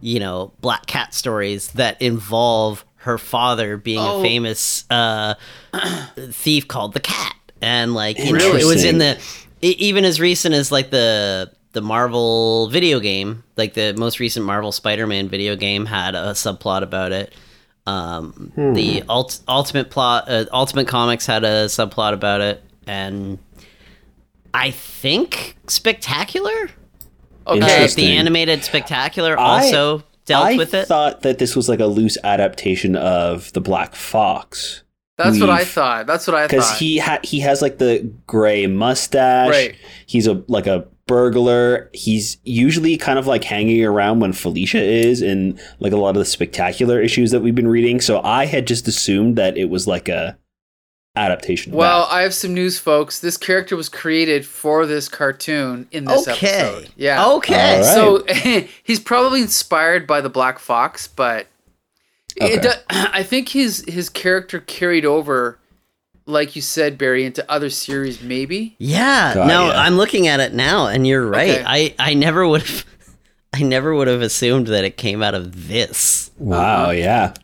[0.00, 4.20] you know Black Cat stories that involve her father being Oh.
[4.20, 5.34] a famous uh,
[6.30, 9.18] thief called the Cat, and like you know, it was in the
[9.62, 14.72] even as recent as like the the Marvel video game, like the most recent Marvel
[14.72, 17.34] Spider-Man video game had a subplot about it.
[17.86, 23.38] Um, The ult- Ultimate plot, uh, Ultimate Comics had a subplot about it, and
[24.54, 26.70] I think Spectacular,
[27.46, 27.84] Okay.
[27.84, 30.82] uh, the animated Spectacular, I- also dealt I with it.
[30.82, 34.82] I thought that this was like a loose adaptation of the Black Fox
[35.18, 36.06] That's what I thought.
[36.06, 36.78] That's what I because thought.
[36.78, 39.50] he ha- he has like the gray mustache.
[39.50, 39.74] Right.
[40.06, 41.90] He's a like a burglar.
[41.92, 46.14] He's usually kind of like hanging around when Felicia is in like a lot of
[46.16, 48.00] the spectacular issues that we've been reading.
[48.00, 50.38] So I had just assumed that it was like a
[51.14, 51.72] adaptation.
[51.72, 52.12] Of well, that.
[52.14, 53.20] I have some news, folks.
[53.20, 56.90] This character was created for this cartoon in this okay, episode.
[56.96, 57.26] Yeah.
[57.32, 57.82] okay.
[57.82, 58.64] All right.
[58.64, 61.46] So he's probably inspired by the Black Fox, but
[62.40, 62.54] Okay.
[62.54, 65.58] it do, I think his his character carried over,
[66.26, 68.22] like you said, Barry, into other series.
[68.22, 68.76] Maybe.
[68.78, 69.80] Yeah, God, no, yeah.
[69.80, 71.50] I'm looking at it now, and you're right.
[71.60, 71.64] Okay.
[71.66, 72.86] I I never would have.
[73.54, 76.30] I never would have assumed that it came out of this.
[76.38, 77.34] Wow, yeah.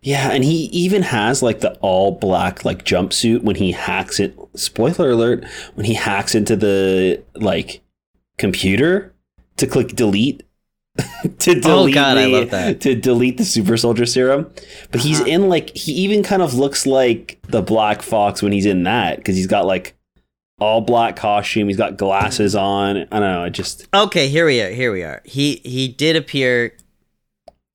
[0.00, 4.38] Yeah, and he even has like the all black like jumpsuit when he hacks it.
[4.54, 7.82] Spoiler alert, when he hacks into the like
[8.38, 9.12] computer
[9.56, 10.44] to click delete
[11.38, 12.80] to delete Oh, God, I the, love that.
[12.82, 14.50] to delete the super soldier serum.
[14.90, 15.28] But he's Uh-huh.
[15.30, 19.24] in like he even kind of looks like the Black Fox when he's in that
[19.24, 19.94] cuz he's got like
[20.60, 22.96] all black costume, he's got glasses on.
[22.96, 24.70] I don't know, I just Okay, here we are.
[24.70, 25.22] Here we are.
[25.24, 26.74] He he did appear.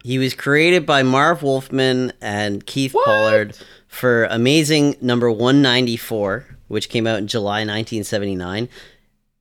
[0.03, 3.05] He was created by Marv Wolfman and Keith What?
[3.05, 3.57] Pollard
[3.87, 8.67] for Amazing Number One Ninety Four, which came out in July nineteen seventy nine.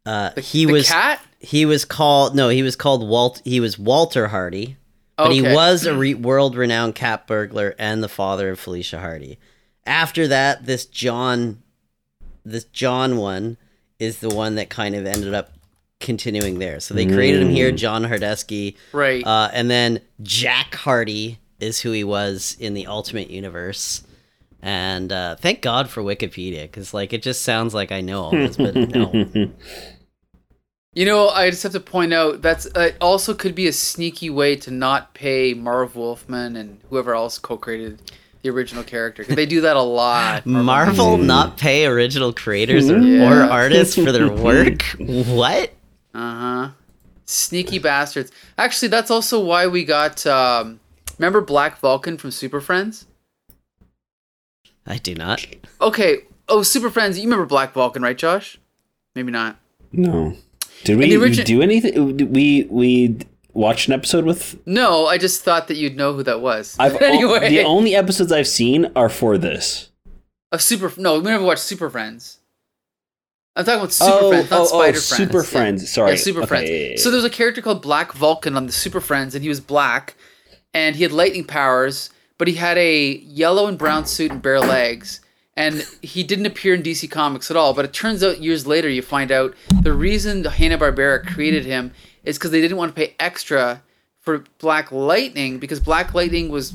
[0.05, 1.21] Uh, he the was cat.
[1.39, 4.77] he was called no he was called Walt he was Walter Hardy,
[5.17, 9.39] but he was a re- world renowned cat burglar and the father of Felicia Hardy.
[9.87, 11.63] After that, this John,
[12.45, 13.57] this John one
[13.99, 15.53] is the one that kind of ended up
[16.01, 16.81] continuing there.
[16.81, 19.25] So they created him here, John Hardesky, right.
[19.27, 24.03] uh, and then Jack Hardy is who he was in the Ultimate Universe.
[24.61, 28.31] And uh, thank God for Wikipedia, because like it just sounds like I know all
[28.31, 29.51] this, but no.
[30.95, 34.29] You know, I just have to point out that's uh, also could be a sneaky
[34.29, 38.03] way to not pay Marv Wolfman and whoever else co-created
[38.43, 39.25] the original character.
[39.25, 40.45] They do that a lot.
[40.47, 43.31] Marvel not pay original creators or, Yeah.
[43.47, 44.83] or artists for their work?
[44.99, 45.73] what?
[46.15, 46.69] Uh huh.
[47.25, 48.31] Sneaky bastards.
[48.59, 50.27] Actually, that's also why we got.
[50.27, 50.79] Um,
[51.19, 53.07] remember Black Vulcan from Super Friends?
[54.87, 55.47] I do not.
[55.81, 56.19] Okay.
[56.51, 57.17] Oh, Super Friends.
[57.19, 58.59] You remember Black Vulcan, right, Josh?
[59.15, 59.57] Maybe not.
[59.93, 60.37] No.
[60.85, 61.09] Did we
[61.45, 62.33] do anything?
[62.33, 63.19] We we
[63.53, 64.59] watched an episode with.
[64.67, 66.77] No, I just thought that you'd know who that was.
[66.79, 69.91] I've anyway, the only episodes I've seen are for this.
[70.51, 70.93] of Super.
[70.97, 72.39] No, we never watched Super Friends.
[73.55, 75.05] I'm talking about Super Friends, not oh, oh, oh, Spider Friends.
[75.05, 75.45] Super Yeah.
[75.45, 75.91] Friends.
[75.93, 76.71] Sorry, Yeah, Super Okay, Friends.
[76.71, 76.97] yeah, yeah, yeah.
[76.97, 80.15] So there's a character called Black Vulcan on the Super Friends, and he was black,
[80.73, 84.61] and he had lightning powers, but he had a yellow and brown suit and bare
[84.61, 85.21] legs,
[85.57, 87.75] and he didn't appear in DC Comics at all.
[87.75, 91.93] But it turns out years later, you find out the reason Hanna Barbera created him
[92.25, 93.83] is because they didn't want to pay extra
[94.21, 96.75] for Black Lightning because Black Lightning was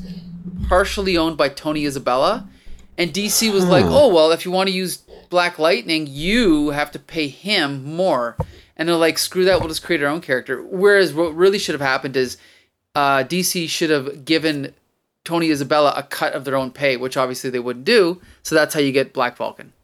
[0.68, 2.48] partially owned by Tony Isabella,
[2.96, 4.98] and DC was like, "Oh well, if you want to use
[5.30, 8.36] Black Lightning, you have to pay him more."
[8.76, 11.74] And they're like, "Screw that, we'll just create our own character." Whereas what really should
[11.74, 12.36] have happened is
[12.94, 14.74] uh, DC should have given
[15.28, 18.18] Tony Isabella a cut of their own pay, which obviously they wouldn't do.
[18.42, 19.74] So that's how you get Black Vulcan.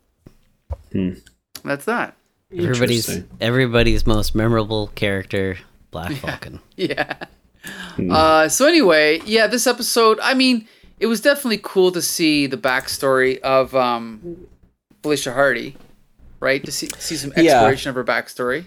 [1.62, 2.14] That's that.
[2.56, 5.58] Everybody's everybody's most memorable character,
[5.90, 6.60] Black Falcon.
[6.76, 7.16] Yeah.
[8.10, 10.18] Uh, so anyway, yeah, this episode.
[10.22, 10.66] I mean,
[10.98, 14.46] it was definitely cool to see the backstory of um,
[15.02, 15.76] Felicia Hardy,
[16.40, 16.64] right?
[16.64, 17.52] To see see some Yeah.
[17.52, 18.64] exploration of her backstory.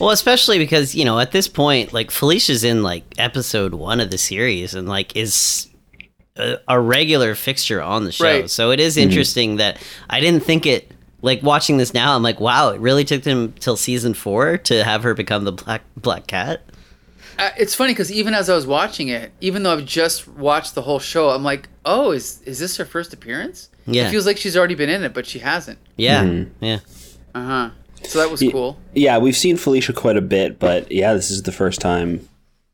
[0.00, 4.10] Well, especially because you know at this point, like Felicia's in like episode one of
[4.10, 5.67] the series, and like is
[6.38, 8.24] a, a regular fixture on the show.
[8.24, 8.50] Right.
[8.50, 10.92] So it is interesting that I didn't think it.
[11.20, 12.70] Like watching this now, I'm like, wow!
[12.70, 16.62] It really took them till season four to have her become the black black cat.
[17.38, 20.76] Uh, it's funny because even as I was watching it, even though I've just watched
[20.76, 23.68] the whole show, I'm like, oh, is is this her first appearance?
[23.86, 24.06] Yeah.
[24.06, 25.78] It feels like she's already been in it, but she hasn't.
[25.96, 26.78] Yeah, yeah.
[27.34, 27.70] Uh huh.
[28.04, 28.78] So that was cool.
[28.94, 32.28] Yeah, we've seen Felicia quite a bit, but yeah, this is the first time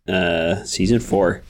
[0.08, 1.42] uh season 4.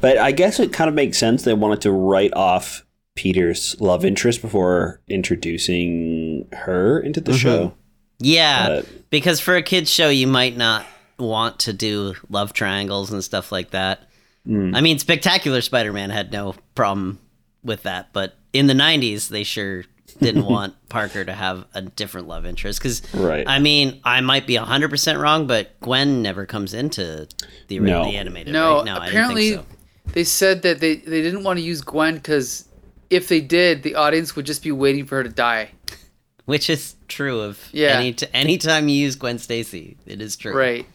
[0.00, 4.04] But I guess it kind of makes sense they wanted to write off Peter's love
[4.04, 7.38] interest before introducing her into the mm-hmm.
[7.38, 7.74] show.
[8.18, 10.86] Yeah, But- because for a kids show, you might not
[11.18, 14.08] want to do love triangles and stuff like that.
[14.46, 14.74] Hmm.
[14.74, 17.18] I mean, Spectacular Spider-Man had no problem
[17.64, 19.84] with that, but in the '90s, they sure
[20.20, 22.78] didn't want Parker to have a different love interest.
[22.78, 23.44] Because, Right.
[23.48, 27.26] I mean, I might be hundred percent wrong, but Gwen never comes into
[27.68, 28.04] the, No.
[28.04, 28.52] the animated.
[28.52, 28.84] No, right?
[28.84, 29.75] no, apparently I didn't think so.
[30.12, 32.68] They said that they, they didn't want to use Gwen because
[33.10, 35.70] if they did, the audience would just be waiting for her to die.
[36.44, 37.98] Which is true of Yeah.
[37.98, 40.56] any t- anytime you use Gwen Stacy, it is true.
[40.56, 40.86] Right.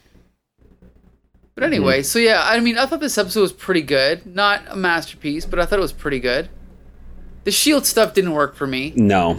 [1.54, 1.72] But mm-hmm.
[1.74, 4.24] anyway, so yeah, I mean, I thought this episode was pretty good.
[4.24, 6.48] Not a masterpiece, but I thought it was pretty good.
[7.44, 8.92] The shield stuff didn't work for me.
[8.96, 9.38] No.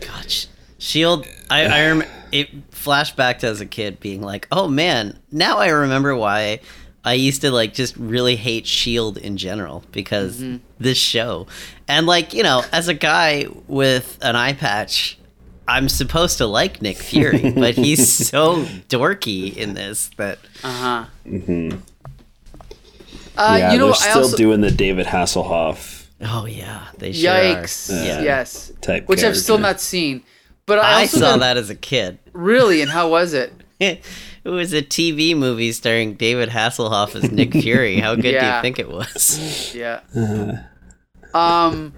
[0.00, 1.26] Gosh, Shield.
[1.48, 5.58] I I rem- it flashed back to as a kid being like, oh man, now
[5.58, 6.60] I remember why
[7.04, 10.42] I used to like just really hate Shield in general because
[10.78, 11.46] this show,
[11.86, 15.18] and like you know, as a guy with an eye patch.
[15.66, 21.04] I'm supposed to like Nick Fury, but he's so dorky in this that Uh huh.
[21.26, 21.80] Mhm.
[23.36, 27.12] Uh, yeah, you know, they're I still also doing the David Hasselhoff oh yeah, they
[27.12, 27.90] sure yikes.
[27.90, 28.04] are.
[28.04, 28.20] Yeah.
[28.20, 28.72] Yes.
[28.82, 30.22] type Which I've still not seen.
[30.66, 32.18] But I, I saw got- that as a kid.
[32.34, 33.52] Really, and how was it?
[34.44, 37.98] it was a TV movie starring David Hasselhoff as Nick Fury.
[38.00, 39.74] How good do you think it was?
[39.74, 40.00] Yeah.
[41.34, 41.92] um,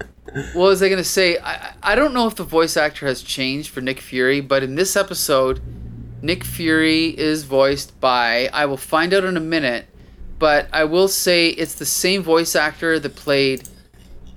[0.53, 1.37] what was I gonna say?
[1.37, 4.75] I- I don't know if the voice actor has changed for Nick Fury, but in
[4.75, 5.61] this episode,
[6.21, 8.49] Nick Fury is voiced by.
[8.51, 9.85] I will find out in a minute,
[10.39, 13.69] but I will say it's the same voice actor that played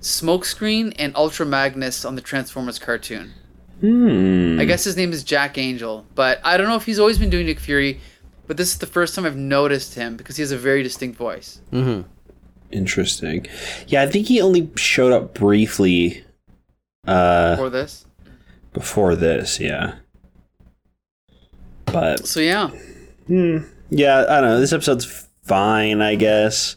[0.01, 3.33] Smokescreen and Ultra Magnus on the Transformers cartoon.
[3.81, 4.59] Hmm.
[4.61, 7.31] I guess his name is Jack Angel, but I don't know if he's always been
[7.31, 8.01] doing Nick Fury.
[8.47, 11.17] But this is the first time I've noticed him because he has a very distinct
[11.17, 11.61] voice.
[11.71, 12.01] hmm
[12.73, 13.47] Interesting.
[13.87, 16.25] Yeah, I think he only showed up briefly
[17.07, 18.07] uh For this,
[18.73, 19.95] before this, yeah.
[21.87, 22.69] But so yeah,
[23.27, 24.61] hmm, yeah, I don't know.
[24.61, 26.77] This episode's fine, I guess.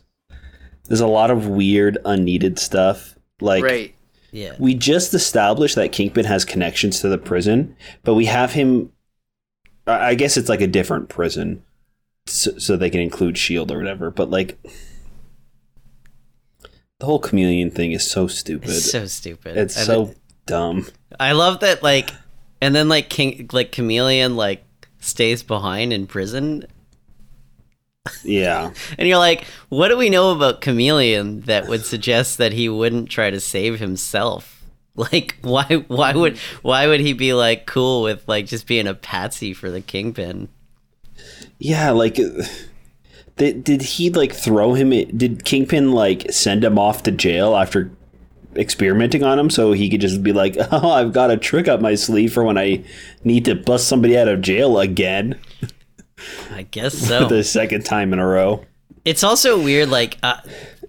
[0.87, 3.15] There's a lot of weird, unneeded stuff.
[3.41, 3.95] Like great.
[4.33, 4.55] Yeah.
[4.59, 8.91] we just established that Kingpin has connections to the prison, but we have him.
[9.85, 11.63] I guess it's like a different prison,
[12.25, 14.09] so, so they can include Shield or whatever.
[14.09, 14.57] But like,
[16.99, 18.69] the whole chameleon thing is so stupid.
[18.69, 19.57] It's It's, so stupid.
[19.57, 20.15] And so
[20.45, 20.87] dumb.
[21.19, 22.09] I love that like
[22.61, 24.63] and then like King like Chameleon like
[24.99, 26.65] stays behind in prison
[28.23, 32.67] Yeah, and you're like what do we know about Chameleon that would suggest that he
[32.69, 34.49] wouldn't try to save himself?
[34.95, 38.93] Like why why would why would he be like cool with like just being a
[38.93, 40.49] patsy for the kingpin?
[41.59, 41.91] yeah.
[41.91, 42.19] Like,
[43.37, 44.89] did did he like throw him?
[44.89, 47.91] Did Kingpin like send him off to jail after
[48.55, 51.81] experimenting on him so he could just be like, "Oh, I've got a trick up
[51.81, 52.83] my sleeve for when I
[53.23, 55.39] need to bust somebody out of jail again."
[56.51, 57.27] I guess so.
[57.27, 58.65] the second time in a row.
[59.05, 60.37] It's also weird, like uh,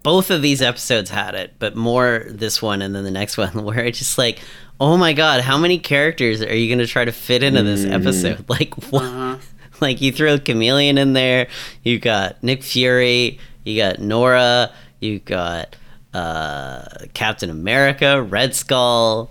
[0.03, 3.64] both of these episodes had it, but more this one and then the next one,
[3.64, 4.40] where it's just like,
[4.81, 7.85] oh my god, how many characters are you going to try to fit into this
[7.85, 8.44] episode?
[8.49, 9.03] Like, what?
[9.03, 9.38] Uh-huh.
[9.81, 11.49] Like you throw Chameleon in there,
[11.83, 15.75] you got Nick Fury, you got Nora, you got
[16.12, 19.31] uh, Captain America, Red Skull.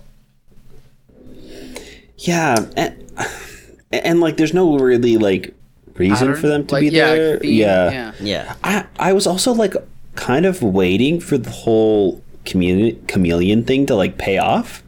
[2.18, 3.10] Yeah, and,
[3.92, 5.54] and like, there's no really like
[5.96, 6.40] reason Pattern?
[6.40, 7.38] for them to Like, be yeah, there.
[7.38, 7.90] theme, yeah.
[7.90, 8.12] yeah.
[8.20, 9.74] Yeah, I I was also like
[10.14, 14.82] kind of waiting for the whole chameleon chameleon thing to like pay off.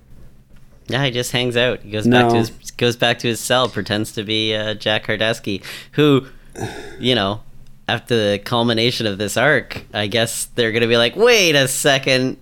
[0.88, 1.80] yeah, he just hangs out.
[1.82, 5.06] He goes back to his goes back to his cell, pretends to be uh, Jack
[5.06, 6.26] Hardesky, who,
[7.00, 7.40] you know,
[7.88, 12.36] after the culmination of this arc, I guess they're gonna be like, wait a second,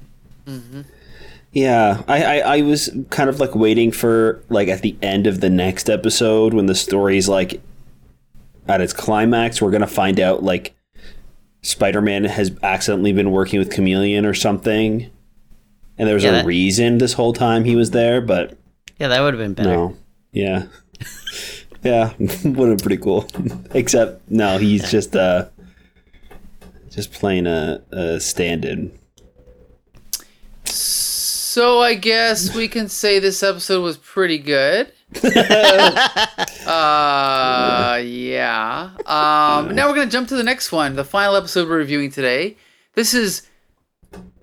[1.53, 5.41] Yeah, I, I I was kind of like waiting for like at the end of
[5.41, 7.61] the next episode when the story's like
[8.69, 10.75] at its climax, we're gonna find out like
[11.63, 15.11] Spider-Man has accidentally been working with Chameleon or something,
[15.99, 18.57] and there was Yeah, a that- reason this whole time he was there, but
[18.99, 19.71] yeah, that would have been better.
[19.71, 19.97] no.
[20.33, 20.65] Yeah.
[21.83, 23.27] yeah, would have been pretty cool.
[23.75, 25.47] Except no, he's just uh
[26.91, 28.93] just playing a, a stand-in.
[30.65, 34.93] So I guess we can say this episode was pretty good.
[36.67, 38.91] Uh, yeah.
[39.07, 42.57] Um, now we're gonna jump to the next one, the final episode we're reviewing today.
[42.95, 43.43] This is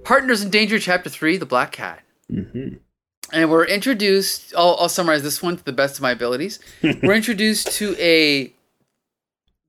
[0.03, 2.01] Partners in Danger, Chapter Three, The Black Cat.
[2.31, 2.75] Mm-hmm.
[3.33, 4.53] And we're introduced.
[4.57, 6.59] I'll, I'll summarize this one to the best of my abilities.
[6.83, 8.53] we're introduced to a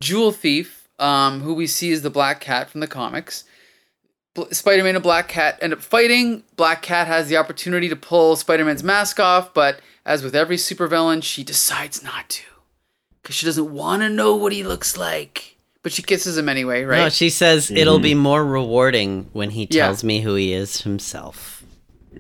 [0.03, 3.45] jewel thief, um, who we see as the Black Cat from the comics.
[4.35, 6.43] Bl- Spider-Man and Black Cat end up fighting.
[6.57, 11.23] Black Cat has the opportunity to pull Spider-Man's mask off, but as with every supervillain,
[11.23, 12.43] she decides not to
[13.23, 15.57] because she doesn't want to know what he looks like.
[15.83, 16.99] But she kisses him anyway, right?
[16.99, 18.21] No, she says it'll be mm-hmm.
[18.21, 19.87] more rewarding when he Yeah.
[19.87, 21.65] tells me who he is himself.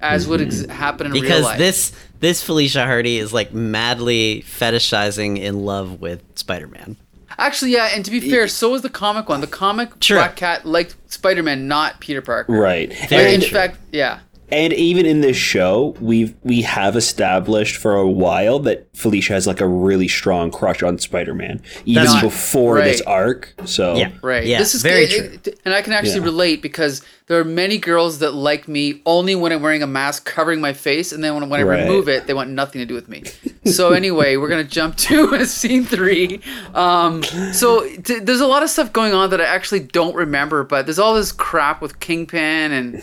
[0.01, 0.71] as would ex- mm-hmm.
[0.73, 1.59] happen in real Because life.
[1.59, 6.97] this this Felicia Hardy is like madly fetishizing in love with Spider-Man.
[7.39, 9.41] Actually, yeah, and to be fair, so was the comic one.
[9.41, 10.18] The comic Sure.
[10.18, 12.53] Black Cat liked Spider-Man, not Peter Parker.
[12.53, 12.93] Right.
[13.09, 13.51] Very in true.
[13.51, 14.20] fact, yeah.
[14.53, 19.47] And even in this show, we've we have established for a while that Felicia has
[19.47, 22.85] like a really strong crush on Spider-Man, even That's- before Right.
[22.85, 23.55] this arc.
[23.65, 24.11] So Yeah.
[24.23, 24.45] Right.
[24.47, 25.39] Yeah, This is very it- true.
[25.53, 26.25] it- and I can actually Yeah.
[26.27, 30.25] relate because there are many girls that like me only when I'm wearing a mask
[30.27, 31.83] covering my face, and then when, when I Right.
[31.85, 33.23] remove it, they want nothing to do with me.
[33.65, 36.41] So anyway, we're gonna jump to scene three.
[36.75, 37.23] Um,
[37.53, 40.85] so t- there's a lot of stuff going on that I actually don't remember, but
[40.85, 43.03] there's all this crap with Kingpin and.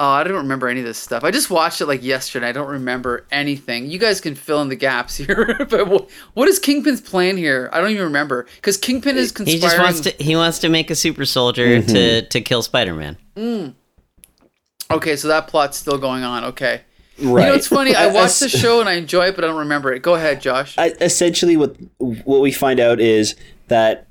[0.00, 1.24] Oh, I don't remember any of this stuff.
[1.24, 2.46] I just watched it like yesterday.
[2.48, 3.90] I don't remember anything.
[3.90, 5.56] You guys can fill in the gaps here.
[5.68, 7.68] but what, what is Kingpin's plan here?
[7.72, 9.60] I don't even remember because Kingpin is conspiring.
[9.60, 11.92] He just wants to he wants to make a super soldier mm-hmm.
[11.92, 13.16] to to kill Spider-Man.
[13.36, 13.74] Mm.
[14.90, 16.44] Okay, so that plot's still going on.
[16.44, 16.82] Okay.
[17.20, 17.42] right.
[17.42, 17.96] You know, it's funny.
[17.96, 20.02] I watched the show and I enjoy it, but I don't remember it.
[20.02, 20.78] Go ahead, Josh.
[20.78, 23.34] I- essentially what what we find out is
[23.66, 24.07] that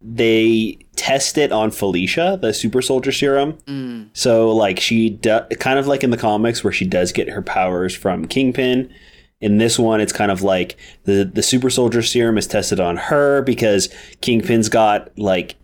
[0.00, 3.54] they test it on Felicia, the super soldier serum.
[3.66, 4.08] Mm.
[4.12, 7.42] So like she do, kind of like in the comics where she does get her
[7.42, 8.92] powers from Kingpin.
[9.40, 12.96] In this one, it's kind of like the the super soldier serum is tested on
[12.96, 13.88] her because
[14.20, 15.56] Kingpin's got like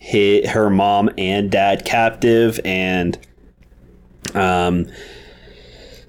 [0.00, 3.18] her mom and dad captive, and
[4.34, 4.86] um,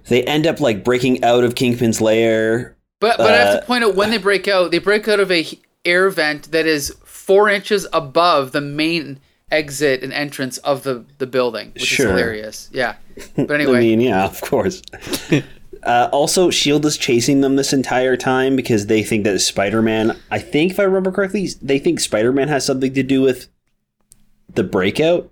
[0.08, 2.76] they end up like breaking out of Kingpin's lair.
[3.00, 5.20] But but I have uh, to point out when they break out, they break out
[5.20, 5.46] of a
[5.86, 6.96] air vent that is
[7.30, 9.20] four inches above the main
[9.52, 12.08] exit and entrance of the the building, which Sure.
[12.08, 12.70] is hilarious.
[12.74, 12.96] Yeah.
[13.36, 14.82] But anyway, I mean, yeah, of course.
[15.84, 20.18] uh, also, Shield is chasing them this entire time because they think that Spider-Man.
[20.32, 23.48] I think, if I remember correctly, they think Spider-Man has something to do with
[24.56, 25.32] the breakout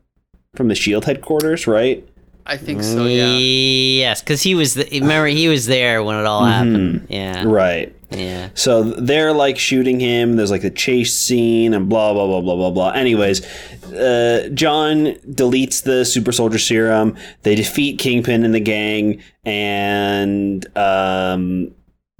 [0.54, 2.08] from the Shield headquarters, right?
[2.46, 3.06] I think so.
[3.06, 3.38] Yeah.
[3.38, 4.76] Yes, because he was.
[4.76, 7.08] The, remember, he was there when it all happened.
[7.10, 7.96] Yeah, Right.
[8.10, 8.50] Yeah.
[8.54, 10.38] So they're like shooting him.
[10.38, 12.90] There's like the chase scene and blah blah blah blah blah blah.
[12.92, 13.46] Anyways,
[13.86, 17.16] uh, John deletes the super soldier serum.
[17.44, 21.74] They defeat Kingpin and the gang, and um,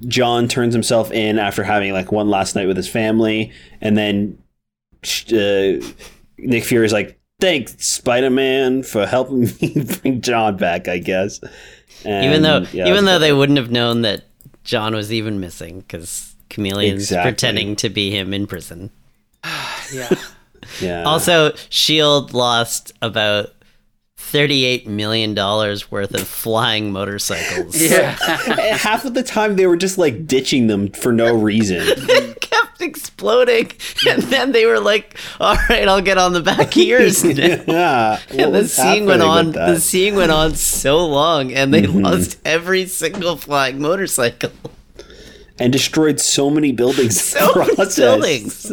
[0.06, 4.38] John turns himself in after having like one last night with his family, and then
[5.32, 5.80] uh,
[6.36, 11.40] Nick Fury's like, "Thanks, Spider Man, for helping me bring John back." I guess.
[12.04, 14.27] Even though, yeah, even though they wouldn't have known that
[14.68, 17.32] John was even missing, because Chameleon's Exactly.
[17.32, 18.90] pretending to be him in prison.
[19.90, 20.10] Yeah.
[20.82, 21.04] yeah.
[21.04, 23.54] Also, Shield lost about
[24.20, 27.80] thirty-eight million dollars worth of flying motorcycles.
[27.88, 28.10] Yeah.
[28.76, 31.78] half of the time they were just like ditching them for no reason.
[31.86, 33.70] it kept exploding,
[34.08, 37.32] and then they were like, "All right, I'll get on the back of yours." now."
[37.66, 39.52] yeah, what And the was scene went on.
[39.52, 44.50] The scene went on so long, and they lost every single flying motorcycle.
[45.58, 47.20] and destroyed so many buildings.
[47.20, 48.70] So many buildings.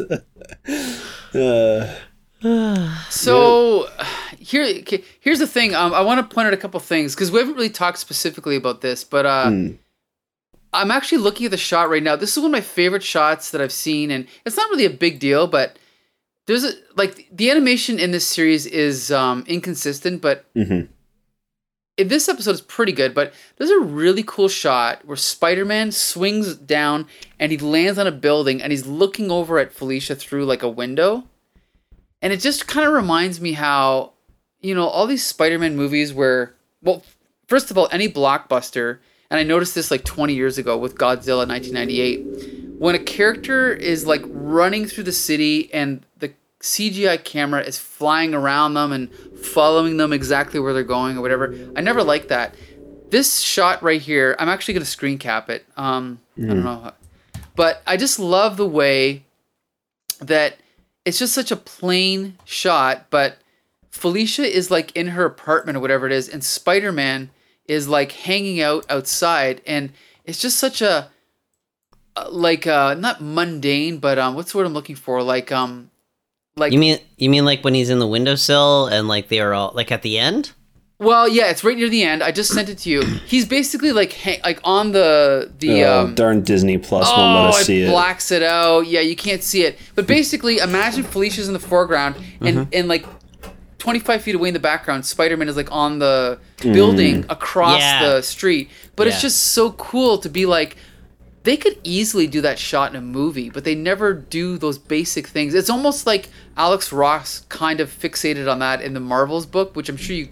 [1.34, 1.94] Uh,
[3.10, 3.90] So
[4.46, 4.84] here,
[5.20, 5.74] here's the thing.
[5.74, 8.56] Um, I want to point out a couple things because we haven't really talked specifically
[8.56, 9.72] about this, but uh, Hmm.
[10.76, 12.18] I'm actually looking at the shot right now.
[12.18, 14.90] This is one of my favorite shots that I've seen, and it's not really a
[14.90, 15.80] big deal, but
[16.48, 20.90] there's a like the animation in this series is um, inconsistent, but mhm.
[21.98, 23.14] in this episode is pretty good.
[23.14, 27.08] But there's a really cool shot where Spider-Man swings down
[27.40, 30.70] and he lands on a building and he's looking over at Felicia through like a
[30.70, 31.24] window.
[32.22, 34.14] And it just kind of reminds me how,
[34.66, 37.04] you know, all these Spider-Man movies where, well,
[37.48, 38.98] first of all, any blockbuster,
[39.30, 44.08] and I noticed this like 20 years ago with Godzilla 1998, when a character is
[44.08, 49.98] like running through the city and the CGI camera is flying around them and following
[49.98, 52.56] them exactly where they're going or whatever, I never liked that.
[53.12, 55.64] this shot right here, I'm actually gonna screen cap it.
[55.78, 56.92] Um, I don't know,
[57.56, 59.24] but I just love the way
[60.20, 60.58] that
[61.06, 63.38] it's just such a plain shot, but
[63.96, 67.30] Felicia is like in her apartment or whatever it is, and Spider Man
[67.68, 69.92] is like hanging out outside, and
[70.26, 71.10] it's just such a
[72.18, 75.24] uh, like uh not mundane, but um, what's the word I'm looking for?
[75.24, 75.90] Like um,
[76.56, 79.54] like You mean you mean like when he's in the windowsill and like they are
[79.54, 80.52] all like at the end?
[80.98, 82.24] well, yeah, it's right near the end.
[82.24, 83.02] I just sent it to you.
[83.28, 86.16] He's basically like hang, like on the the Oh, um.
[86.16, 87.90] darn Disney Plus won't Oh, let us see it.
[87.90, 88.88] blacks it out.
[88.88, 89.78] Yeah, you can't see it.
[89.96, 92.70] But basically, imagine Felicia's in the foreground, and Mm-hmm.
[92.72, 93.06] and like
[93.86, 98.02] 25 feet away in the background, Spider-Man is like on the building across Yeah.
[98.16, 98.72] the street.
[98.96, 100.76] But it's just so cool to be like,
[101.44, 105.28] they could easily do that shot in a movie, but they never do those basic
[105.28, 105.54] things.
[105.54, 109.88] It's almost like Alex Ross kind of fixated on that in the Marvels book, which
[109.88, 110.30] I'm sure you,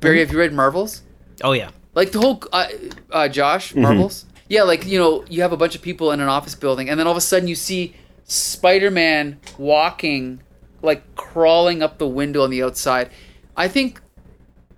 [0.00, 1.02] Barry, have you read Marvels?
[1.44, 1.70] Oh yeah.
[1.94, 2.66] Like the whole uh,
[3.12, 4.24] uh, Josh Marvels.
[4.48, 6.98] Yeah, like you know, you have a bunch of people in an office building, and
[6.98, 7.94] then all of a sudden you see
[8.24, 10.40] Spider-Man walking,
[10.82, 13.10] like crawling up the window on the outside.
[13.56, 14.00] I think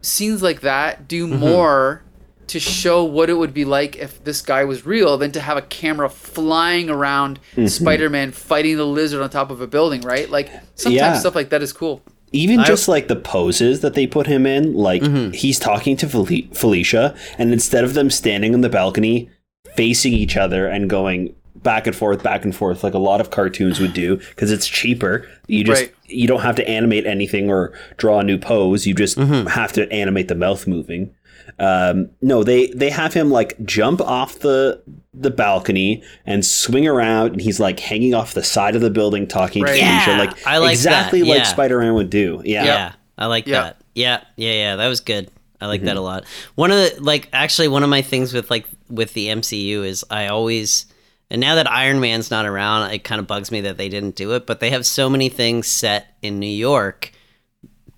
[0.00, 2.02] scenes like that do more
[2.46, 5.56] to show what it would be like if this guy was real than to have
[5.56, 10.28] a camera flying around Spider-Man fighting the lizard on top of a building, right?
[10.28, 11.18] Like sometimes Yeah.
[11.18, 12.02] stuff like that is cool.
[12.32, 15.32] Even just like the poses that they put him in, like Mm-hmm.
[15.32, 19.28] he's talking to Fel- Felicia, and instead of them standing on the balcony
[19.76, 23.30] facing each other and going back and forth, back and forth, like a lot of
[23.30, 25.28] cartoons would do, because it's cheaper.
[25.46, 25.94] You just Right.
[26.06, 28.86] you don't have to animate anything or draw a new pose.
[28.86, 29.46] You just Mm-hmm.
[29.48, 31.14] have to animate the mouth moving.
[31.58, 34.80] Um, no, they they have him like jump off the
[35.12, 39.26] the balcony and swing around, and he's like hanging off the side of the building,
[39.26, 39.72] talking Right.
[39.74, 41.44] to Felicia, Yeah, like I like exactly that, like yeah.
[41.44, 42.40] Spider Man would do.
[42.44, 42.64] Yeah.
[42.64, 43.62] Yeah, I like Yeah.
[43.62, 43.76] that.
[43.94, 44.76] Yeah, yeah, yeah.
[44.76, 45.30] That was good.
[45.60, 46.24] I like that a lot.
[46.54, 50.04] One of the like actually one of my things with like with the MCU is
[50.10, 50.86] I always
[51.30, 54.16] and now that Iron Man's not around, it kind of bugs me that they didn't
[54.16, 57.12] do it, but they have so many things set in New York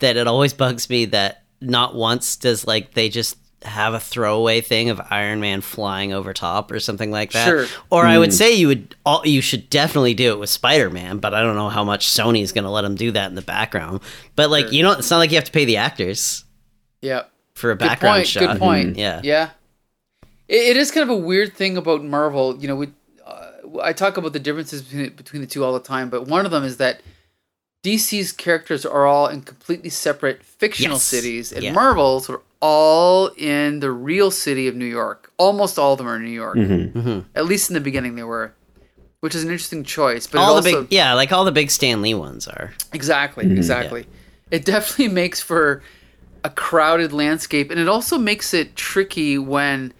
[0.00, 4.60] that it always bugs me that not once does like they just have a throwaway
[4.60, 7.46] thing of Iron Man flying over top or something like that.
[7.46, 7.66] Sure.
[7.90, 8.34] Or I would hmm.
[8.34, 11.56] say you would all you should definitely do it with Spider Man, but I don't
[11.56, 14.00] know how much Sony's gonna let him do that in the background.
[14.36, 16.44] But like you know, it's not like you have to pay the actors
[17.00, 17.24] Yeah.
[17.54, 18.28] for a Good background point.
[18.28, 18.40] shot.
[18.40, 18.96] Good point.
[18.96, 19.20] Yeah.
[19.22, 19.50] Yeah.
[20.48, 22.56] It, it is kind of a weird thing about Marvel.
[22.58, 22.88] You know, we,
[23.82, 26.50] I talk about the differences between, between the two all the time, but one of
[26.50, 27.00] them is that
[27.84, 31.02] DC's characters are all in completely separate fictional Yes.
[31.04, 31.72] cities, and Yeah.
[31.72, 35.32] Marvel's are all in the real city of New York.
[35.36, 36.56] Almost all of them are in New York.
[36.56, 37.20] Mm-hmm.
[37.34, 38.52] At least in the beginning, they were,
[39.20, 40.28] which is an interesting choice.
[40.28, 42.72] But it All the also, big yeah, like all the big Stan Lee ones are.
[42.92, 44.06] Exactly, exactly.
[44.52, 45.82] It definitely makes for
[46.44, 49.92] a crowded landscape, and it also makes it tricky when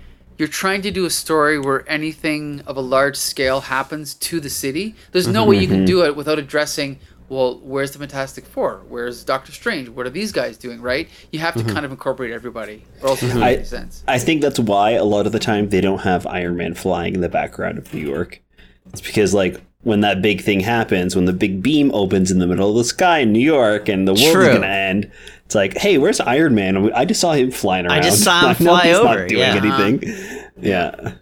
[0.43, 4.51] you're trying to do a story where anything of a large scale happens to the
[4.51, 4.97] city.
[5.12, 6.99] There's no way you can do it without addressing.
[7.28, 8.82] Well, where's the Fantastic Four?
[8.88, 9.88] Where's Doctor Strange?
[9.88, 10.82] What are these guys doing?
[10.82, 11.09] Right?
[11.30, 11.72] You have to mm-hmm.
[11.72, 13.51] kind of incorporate everybody, or else it doesn't mm-hmm.
[13.51, 14.03] make I- sense.
[14.09, 17.14] I think that's why a lot of the time they don't have Iron Man flying
[17.14, 18.43] in the background of New York.
[18.86, 22.49] It's because like when that big thing happens, when the big beam opens in the
[22.49, 24.49] middle of the sky in New York and the world True.
[24.49, 25.12] is gonna end,
[25.53, 26.92] it's like, hey, where's Iron Man?
[26.94, 27.98] I just saw him flying around.
[27.98, 29.80] I just saw him I know fly he's over, Not doing yeah.
[29.82, 30.48] anything.
[30.59, 31.12] Yeah.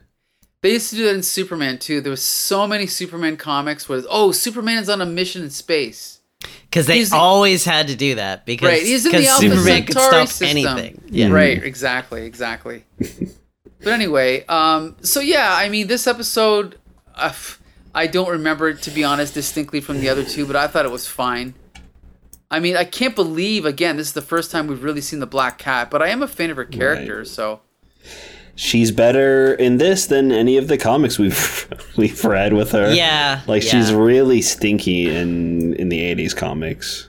[0.62, 2.00] They used to do that in Superman too.
[2.00, 6.20] There was so many Superman comics where oh, Superman's on a mission in space.
[6.62, 9.26] Because they He's the- always had to do that because Right, he's in the 'cause
[9.26, 10.48] Alpha Superman could Centauri stop system.
[10.48, 11.00] anything.
[11.10, 11.28] Yeah.
[11.30, 12.84] Right, exactly, exactly.
[12.98, 16.78] but anyway, um, so yeah, I mean, this episode,
[17.16, 17.32] uh,
[17.94, 20.84] I don't remember it to be honest distinctly from the other two, but I thought
[20.84, 21.54] it was fine.
[22.50, 25.26] I mean, I can't believe again this is the first time we've really seen the
[25.26, 27.60] Black Cat, but I am a fan of her character, so
[28.56, 32.92] She's better in this than any of the comics we've we've read with her.
[32.92, 33.70] Yeah, Like yeah.
[33.70, 37.08] she's really stinky in in the 80s comics.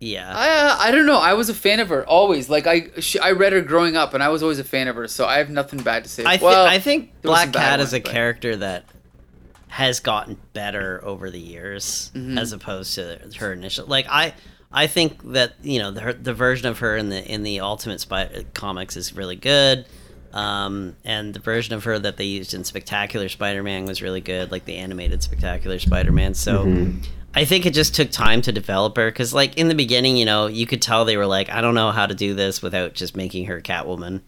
[0.00, 0.30] Yeah.
[0.36, 1.18] I uh, I don't know.
[1.18, 2.50] I was a fan of her always.
[2.50, 4.96] Like I she, I read her growing up, and I was always a fan of
[4.96, 6.24] her, so I have nothing bad to say.
[6.26, 8.56] I, thi- well, I think there was some Black Cat ones, is a but- character
[8.56, 8.84] that
[9.68, 12.36] has gotten better over the years Mm-hmm.
[12.38, 14.34] as opposed to her initial like I
[14.76, 18.00] I think that you know the the version of her in the in the Ultimate
[18.00, 19.86] Spy comics is really good.
[20.32, 24.50] Um, and the version of her that they used in Spectacular Spider-Man was really good,
[24.52, 26.34] like the animated Spectacular Spider-Man.
[26.34, 26.92] So
[27.34, 30.26] I think it just took time to develop her because, like in the beginning, you
[30.26, 32.92] know, you could tell they were like, I don't know how to do this without
[32.92, 34.20] just making her Catwoman.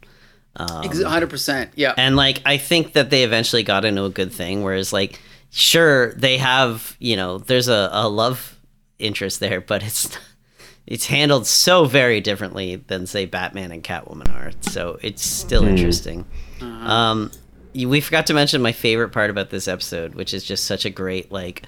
[0.56, 1.70] Um, Ex- 100%.
[1.74, 1.92] Yeah.
[1.98, 4.62] and like I think that they eventually got into a good thing.
[4.62, 5.20] Whereas like,
[5.50, 8.58] sure they have you know there's a, a love
[8.98, 10.16] interest there, but it's
[10.88, 14.50] it's handled so very differently than say Batman and Catwoman are.
[14.62, 15.68] So it's still Hmm.
[15.68, 16.24] interesting.
[16.60, 17.30] Um,
[17.74, 20.90] we forgot to mention my favorite part about this episode, which is just such a
[20.90, 21.62] great like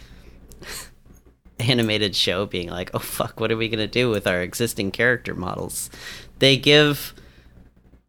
[1.58, 5.34] animated show being like, oh fuck, what are we gonna do with our existing character
[5.34, 5.90] models?
[6.38, 7.12] They give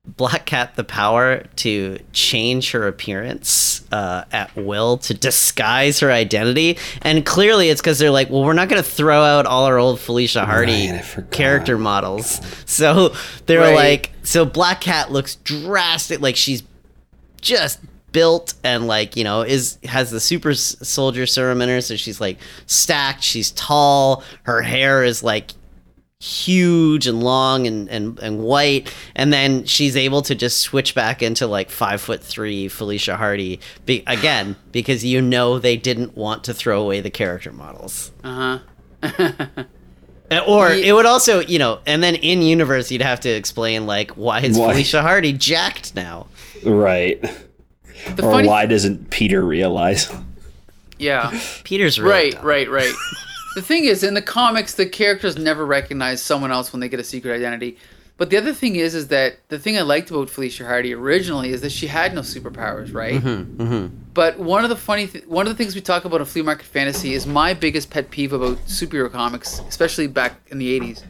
[0.06, 6.78] Black Cat the power to change her appearance uh, at will to disguise her identity,
[7.04, 9.78] and clearly it's because they're like, well, we're not going to throw out all our
[9.78, 12.42] old Felicia Hardy Right, character models.
[12.66, 13.14] So
[13.46, 13.76] they're Right.
[13.76, 16.64] like, so Black Cat looks drastic, like she's
[17.42, 17.80] just
[18.12, 22.20] built and like you know is has the super soldier serum in her so she's
[22.20, 25.52] like stacked she's tall her hair is like
[26.24, 31.24] huge and long and, and, and white and then she's able to just switch back
[31.24, 36.44] into like five foot three felicia hardy be, again because you know they didn't want
[36.44, 38.60] to throw away the character models Uh
[39.02, 39.10] huh.
[40.30, 43.30] Uh, or Ye- it would also you know and then in universe you'd have to
[43.30, 44.74] explain like why is Why?
[44.74, 46.28] felicia hardy jacked now
[46.64, 47.20] Right.
[48.16, 50.12] The Or funny, why doesn't Peter realize?
[51.00, 51.32] yeah,
[51.64, 52.46] peter's really right, dumb.
[52.46, 52.94] right, right.
[53.56, 57.00] the thing is, in the comics, the characters never recognize someone else when they get
[57.00, 57.78] a secret identity.
[58.18, 61.50] But the other thing is, is that the thing I liked about Felicia Hardy originally
[61.50, 63.20] is that she had no superpowers, right?
[63.20, 66.26] Mm-hmm, But one of the funny, th- one of the things we talk about in
[66.28, 70.80] flea market fantasy is my biggest pet peeve about superhero comics, especially back in the
[70.80, 71.04] '80s,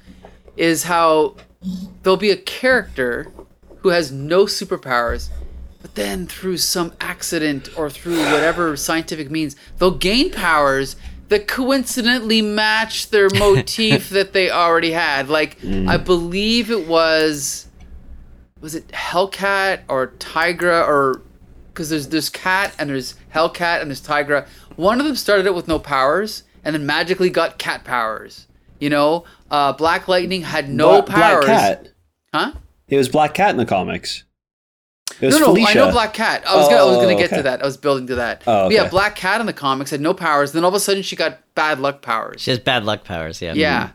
[0.56, 1.36] is how
[2.04, 3.30] there'll be a character
[3.80, 5.30] who has no superpowers,
[5.82, 10.96] but then through some accident or through whatever scientific means, they'll gain powers
[11.32, 15.30] that coincidentally matched their motif that they already had.
[15.30, 17.68] Like I believe it was
[18.60, 21.22] was it Hellcat or Tigra or
[21.68, 24.46] because there's there's Cat and there's Hellcat and there's Tigra.
[24.76, 28.48] One of them started it with no powers and then magically got cat powers.
[28.80, 31.46] You know, uh, Black Lightning had no powers.
[31.46, 31.88] Black Cat.
[32.34, 32.52] Huh?
[32.90, 34.26] It was Black Cat in the comics.
[35.20, 35.70] It was No, no, Felicia.
[35.70, 36.43] I know Black Cat.
[36.47, 37.38] I was gonna, I was gonna Oh, get okay.
[37.38, 37.62] to that.
[37.62, 38.43] I was building to that.
[38.47, 38.88] Oh, But yeah.
[38.89, 40.51] Black Cat in the comics had no powers.
[40.51, 42.41] Then all of a sudden she got bad luck powers.
[42.41, 43.89] she has bad luck powers yeah Yeah.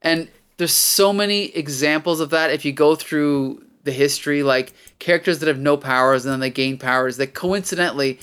[0.00, 5.40] And there's so many examples of that if you go through the history, like characters
[5.40, 8.18] that have no powers and then they gain powers that coincidentally,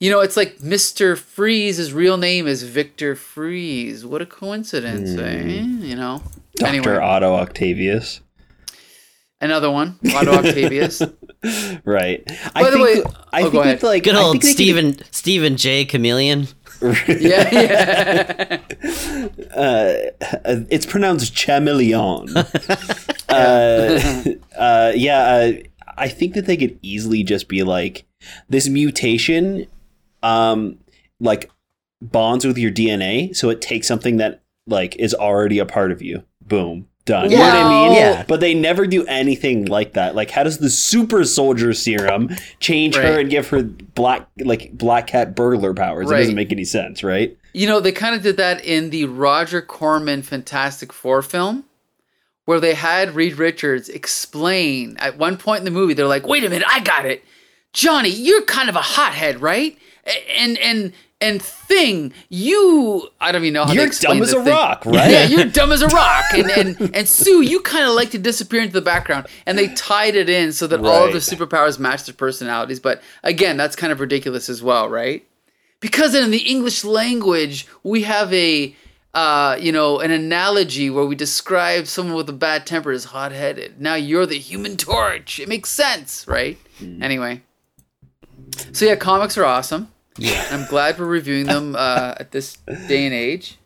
[0.00, 1.16] you know, it's like Mr.
[1.16, 4.04] Freeze's real name is Victor Freeze.
[4.04, 5.42] What a coincidence, eh?
[5.62, 6.22] You know?
[6.56, 6.68] Dr.
[6.68, 8.20] Anyway, Otto Octavius.
[9.40, 11.02] another one, Otto Octavius.
[11.84, 12.22] Right.
[12.54, 13.82] I By the think way- I oh, think go that, ahead.
[13.82, 16.48] like good old think they could- Stephen Stephen J Chameleon
[17.08, 18.60] yeah, yeah.
[19.54, 19.94] uh,
[20.70, 22.36] it's pronounced chameleon.
[23.30, 24.24] uh,
[24.58, 25.52] uh, yeah, uh,
[25.96, 28.04] I think that they could easily just be like
[28.50, 29.66] this mutation,
[30.22, 30.78] um,
[31.18, 31.50] like
[32.02, 36.02] bonds with your DNA, so it takes something that like is already a part of
[36.02, 36.24] you.
[36.42, 37.30] Boom, done.
[37.30, 37.92] You know what I mean?
[37.94, 38.24] Yeah.
[38.28, 40.14] But they never do anything like that.
[40.14, 42.28] Like, how does the super soldier serum
[42.60, 46.10] change her and give her black like black cat burglar powers?
[46.10, 47.36] It doesn't make any sense, right?
[47.54, 51.64] You know, they kind of did that in the Roger Corman Fantastic Four film,
[52.44, 56.44] where they had Reed Richards explain at one point in the movie, they're like, wait
[56.44, 57.24] a minute, I got it.
[57.72, 59.78] Johnny, you're kind of a hothead, right?
[60.36, 64.52] And and and thing, you I don't even know how You're dumb as a thing.
[64.52, 65.10] rock, right?
[65.10, 66.24] Yeah, you're dumb as a rock.
[66.34, 69.26] And and and Sue, you kind of like to disappear into the background.
[69.46, 72.80] And they tied it in so that all of the superpowers match their personalities.
[72.80, 75.24] But again, that's kind of ridiculous as well, right?
[75.80, 78.74] because in the English language we have a
[79.14, 83.80] uh, you know an analogy where we describe someone with a bad temper as hot-headed.
[83.80, 85.38] Now you're the Human Torch.
[85.38, 86.58] It makes sense, right?
[86.80, 87.42] Anyway,
[88.72, 89.90] so yeah, comics are awesome.
[90.18, 92.56] Yeah, I'm glad we're reviewing them uh, at this
[92.88, 93.58] day and age.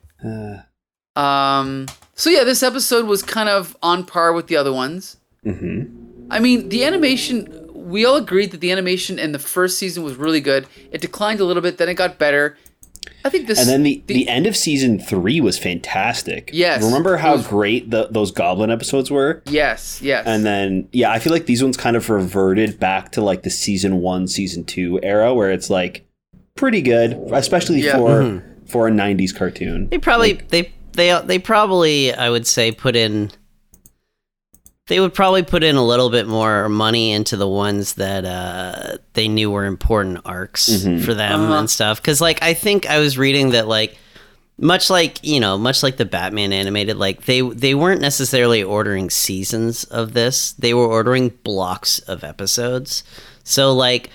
[1.16, 5.16] Um, so yeah, this episode was kind of on par with the other ones.
[5.44, 6.28] Mm-hmm.
[6.30, 10.16] I mean, the animation, we all agreed that the animation in the first season was
[10.16, 10.66] really good.
[10.92, 12.56] It declined a little bit, then it got better.
[13.24, 13.58] I think this.
[13.58, 16.50] And then the, the, end of season three was fantastic.
[16.52, 16.82] Yes.
[16.82, 19.42] Remember how was- great the, those Goblin episodes were?
[19.46, 20.26] Yes, yes.
[20.26, 23.50] And then, yeah, I feel like these ones kind of reverted back to like the
[23.50, 26.06] season one, season two era where it's like
[26.60, 27.96] pretty good, especially Yeah.
[27.96, 29.88] for for a 90s cartoon.
[29.90, 33.30] They probably they they they probably I would say put in
[34.88, 38.96] they would probably put in a little bit more money into the ones that uh,
[39.12, 41.02] they knew were important arcs Mhm.
[41.04, 41.58] for them Uh-huh.
[41.60, 42.02] and stuff.
[42.02, 43.96] Because like I think I was reading that like
[44.58, 49.10] much like you know much like the Batman animated, like they they weren't necessarily ordering
[49.10, 50.52] seasons of this.
[50.58, 53.04] They were ordering blocks of episodes.
[53.44, 54.10] So like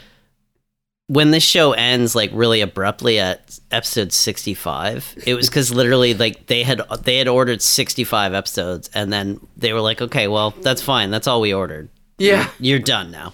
[1.08, 6.48] when this show ends like really abruptly at episode 65 it was because literally like
[6.48, 10.82] they had they had ordered 65 episodes and then they were like okay well that's
[10.82, 12.50] fine that's all we ordered Yeah.
[12.60, 13.34] you're done now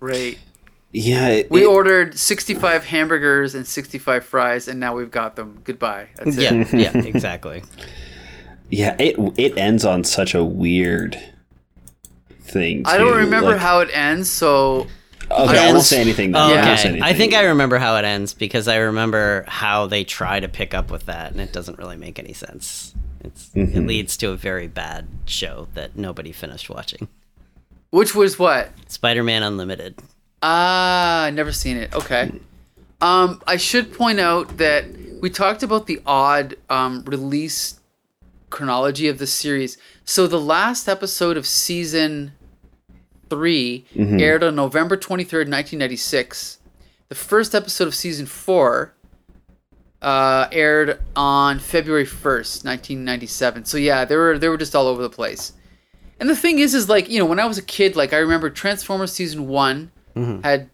[0.00, 0.36] Right.
[0.90, 5.60] Yeah, it, We it- ordered 65 hamburgers and 65 fries, and now we've got them.
[5.64, 6.08] Goodbye.
[6.16, 6.42] That's it.
[6.74, 7.62] yeah yeah exactly
[8.68, 11.16] yeah, it it ends on such a weird
[12.40, 12.82] thing.
[12.86, 13.18] I don't too.
[13.18, 14.86] remember Like- how it ends, so
[15.32, 16.34] Okay, I won't say anything.
[16.34, 16.58] Oh, then.
[16.58, 16.66] I Yeah.
[16.68, 17.00] won't say okay.
[17.02, 20.74] I think I remember how it ends because I remember how they try to pick
[20.74, 22.94] up with that, and it doesn't really make any sense.
[23.24, 23.78] It's, Mm-hmm.
[23.78, 27.08] It leads to a very bad show that nobody finished watching.
[27.90, 28.70] which was what?
[28.88, 29.94] Spider-Man Unlimited.
[30.42, 31.94] Ah, never seen it.
[31.94, 32.32] Okay.
[33.00, 34.84] Um, I should point out that
[35.20, 37.78] we talked about the odd um, release
[38.50, 39.76] chronology of the series.
[40.04, 42.32] So the last episode of season
[43.32, 44.20] 3 mm-hmm.
[44.20, 46.58] aired on November twenty third, nineteen ninety six.
[47.08, 48.92] The first episode of season four
[50.02, 53.64] uh, aired on February first, nineteen ninety seven.
[53.64, 55.54] So yeah, they were they were just all over the place.
[56.20, 58.18] And the thing is, is like you know, when I was a kid, like I
[58.18, 60.42] remember Transformers season one mm-hmm.
[60.42, 60.68] had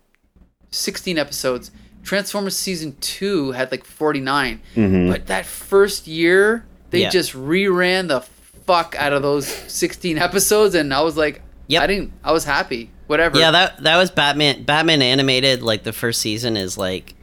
[0.73, 1.71] sixteen episodes.
[2.03, 5.13] Transformers season two had like forty mm-hmm.
[5.13, 7.11] But that first year, they Yeah.
[7.11, 8.23] just reran the
[8.67, 11.83] fuck out of those sixteen episodes, and I was like, Yep.
[11.83, 12.13] I didn't.
[12.25, 12.91] I was happy.
[13.07, 13.39] Whatever.
[13.39, 14.65] Yeah, that that was Batman.
[14.65, 17.15] Batman animated like the first season is like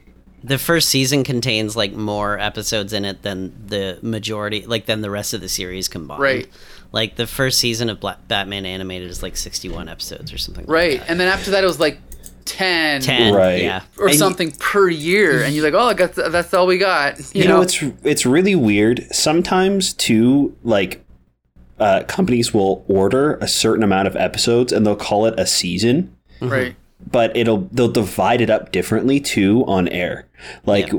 [0.43, 5.09] the first season contains like more episodes in it than the majority, like than the
[5.11, 6.21] rest of the series combined.
[6.21, 6.47] Right.
[6.91, 10.65] Like the first season of Bla- Batman animated is like sixty-one episodes or something.
[10.67, 10.91] right.
[10.93, 11.09] Like that.
[11.11, 11.99] And then after that, it was like
[12.45, 13.33] ten, Ten.
[13.33, 13.61] Right.
[13.63, 13.81] Yeah.
[13.97, 16.77] or And- something per year, and you're like, oh, I got th- that's all we
[16.77, 17.17] got.
[17.33, 19.07] You, You know, know, it's it's really weird.
[19.11, 21.03] Sometimes too, like
[21.80, 26.15] uh, companies will order a certain amount of episodes and they'll call it a season,
[26.39, 26.76] right.
[27.11, 30.28] but it'll they'll divide it up differently too on air.
[30.65, 30.91] Like,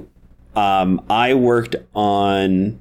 [0.55, 2.81] um, I worked on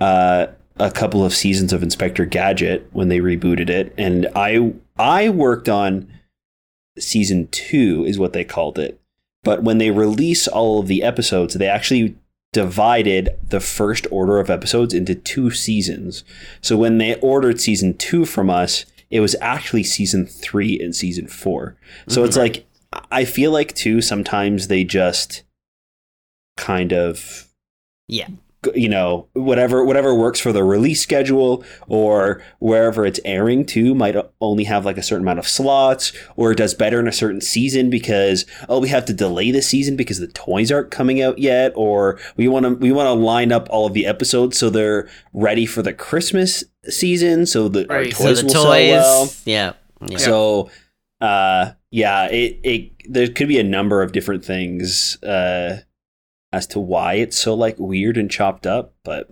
[0.00, 0.46] uh,
[0.78, 5.68] a couple of seasons of Inspector Gadget when they rebooted it, and I I worked
[5.68, 6.10] on
[6.98, 9.00] season two is what they called it.
[9.42, 12.16] But when they release all of the episodes, they actually
[12.56, 16.24] divided the first order of episodes into two seasons.
[16.62, 21.26] So when they ordered season two from us, it was actually season three and season
[21.26, 21.76] four.
[22.08, 22.54] So it's mm-hmm.
[22.54, 22.66] like
[23.12, 25.42] I feel like too sometimes they just
[26.56, 27.46] kind of
[28.08, 28.28] Yeah.
[28.74, 34.16] You know whatever whatever works for the release schedule or wherever it's airing to might
[34.40, 37.40] only have like a certain amount of slots or it does better in a certain
[37.40, 41.38] season because oh we have to delay the season because the toys aren't coming out
[41.38, 44.68] yet or we want to we want to line up all of the episodes so
[44.68, 48.10] they're ready for the christmas season so our Right.
[48.10, 48.62] toys So the will toys.
[48.62, 49.72] sell well Yeah.
[50.08, 50.18] Yeah.
[50.18, 50.70] so
[51.20, 55.78] uh yeah it it there could be a number of different things uh
[56.56, 59.28] as to why it's so like weird and chopped up but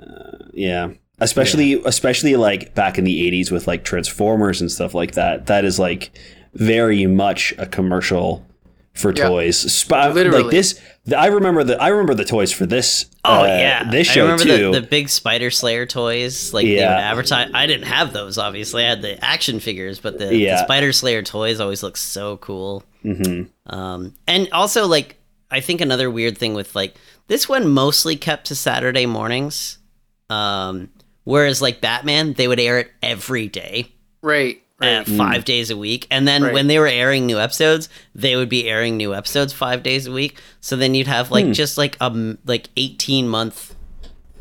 [0.00, 5.12] uh, yeah especially especially like back in the 80s with like transformers and stuff like
[5.12, 6.10] that that is like
[6.54, 8.44] very much a commercial
[8.94, 9.28] for Yeah.
[9.28, 10.42] toys Sp- Literally.
[10.42, 10.80] like this
[11.16, 14.22] i remember the i remember the toys for this Oh uh, yeah, this I show
[14.22, 16.88] remember too The, the big Spider Slayer toys, like they Yeah.
[16.96, 17.50] would advertise.
[17.54, 18.84] I didn't have those, obviously.
[18.84, 22.82] I had the action figures, but the, the Spider Slayer toys always look so cool.
[23.02, 25.18] hmm Um, and also, like,
[25.52, 26.94] I think another weird thing with like
[27.28, 29.78] this one mostly kept to Saturday mornings,
[30.30, 30.88] um,
[31.24, 33.92] whereas like Batman, they would air it every day,
[34.22, 34.60] Right.
[34.80, 35.06] uh, Right.
[35.06, 36.52] five days a week, and then Right.
[36.52, 40.12] when they were airing new episodes, they would be airing new episodes five days a
[40.12, 40.40] week.
[40.60, 43.74] So then you'd have like just like a like eighteen month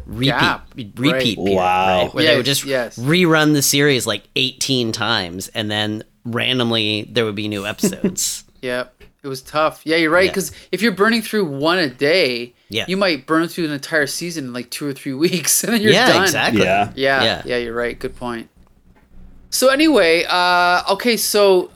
[0.07, 0.67] repeat Gap.
[0.75, 1.23] repeat Right.
[1.37, 2.01] period, Wow.
[2.05, 2.13] right?
[2.15, 2.97] Where they would just yes.
[2.97, 8.43] rerun the series like eighteen times, and then randomly there would be new episodes.
[8.61, 8.93] Yep.
[9.23, 9.81] It was tough.
[9.85, 10.25] Yeah, you're right.
[10.25, 10.31] Yeah.
[10.31, 12.85] Because if you're burning through one a day, Yeah.
[12.87, 15.81] you might burn through an entire season in like two or three weeks, and then
[15.81, 16.23] you're yeah, done.
[16.23, 16.63] exactly.
[16.63, 16.91] Yeah.
[16.95, 17.41] Yeah, Yeah.
[17.45, 17.97] yeah, you're right.
[17.99, 18.49] Good point.
[19.51, 21.69] So anyway, uh, okay, so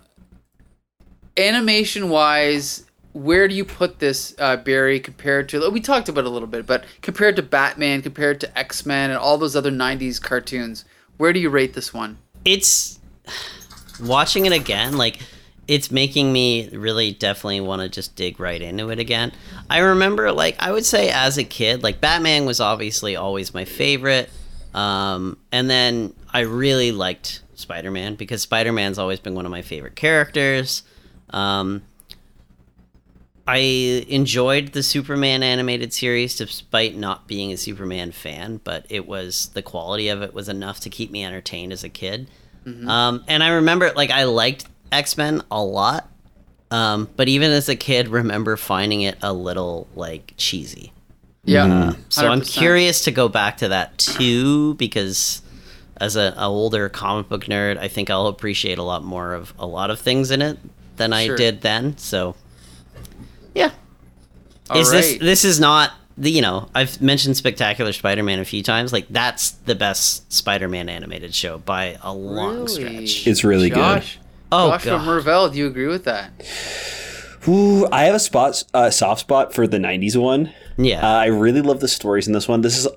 [1.38, 5.70] animation wise, where do you put this, uh, Barry, compared to?
[5.70, 9.10] We talked about it a little bit, but compared to Batman, compared to X Men,
[9.10, 10.86] and all those other '90s cartoons,
[11.18, 12.18] where do you rate this one?
[12.44, 13.00] it's
[14.00, 15.18] watching it again like
[15.68, 19.32] it's making me really definitely want to just dig right into it again.
[19.70, 23.66] I remember like i would say as a kid like batman was obviously always my
[23.66, 24.30] favorite
[24.74, 29.96] um, and then i really liked spider-man because spider-man's always been one of my favorite
[29.96, 30.84] characters.
[31.32, 31.84] Um,
[33.48, 33.58] I
[34.08, 39.62] enjoyed the Superman animated series despite not being a Superman fan, but it was the
[39.62, 42.28] quality of it was enough to keep me entertained as a kid.
[42.90, 46.10] Um, and I remember like I liked X Men a lot,
[46.72, 50.92] Um, but even as a kid, remember finding it a little like cheesy.
[51.44, 51.68] Yeah.
[51.68, 52.02] Mm-hmm.
[52.10, 55.42] So i am curious to go back to that too because
[55.98, 59.54] as a, a older comic book nerd, I think I'll appreciate a lot more of
[59.60, 60.58] a lot of things in it
[60.98, 61.36] than I Sure.
[61.38, 61.98] did then.
[61.98, 62.36] So
[63.54, 63.72] yeah,
[64.70, 65.20] All is this right.
[65.22, 68.92] this is not the you know I've mentioned Spectacular Spider-Man a few times.
[68.92, 73.06] Like that's the best Spider-Man animated show by a long Really?
[73.08, 73.28] stretch.
[73.28, 73.76] It's really good.
[74.02, 74.18] Josh,
[74.52, 75.08] Oh, Joshua God.
[75.08, 76.32] Mervell, do you agree with that?
[77.48, 80.52] Ooh, I have a spot, uh, soft spot for the '90s one.
[80.78, 81.06] Yeah.
[81.06, 82.62] Uh, I really love the stories in this one.
[82.62, 82.88] This is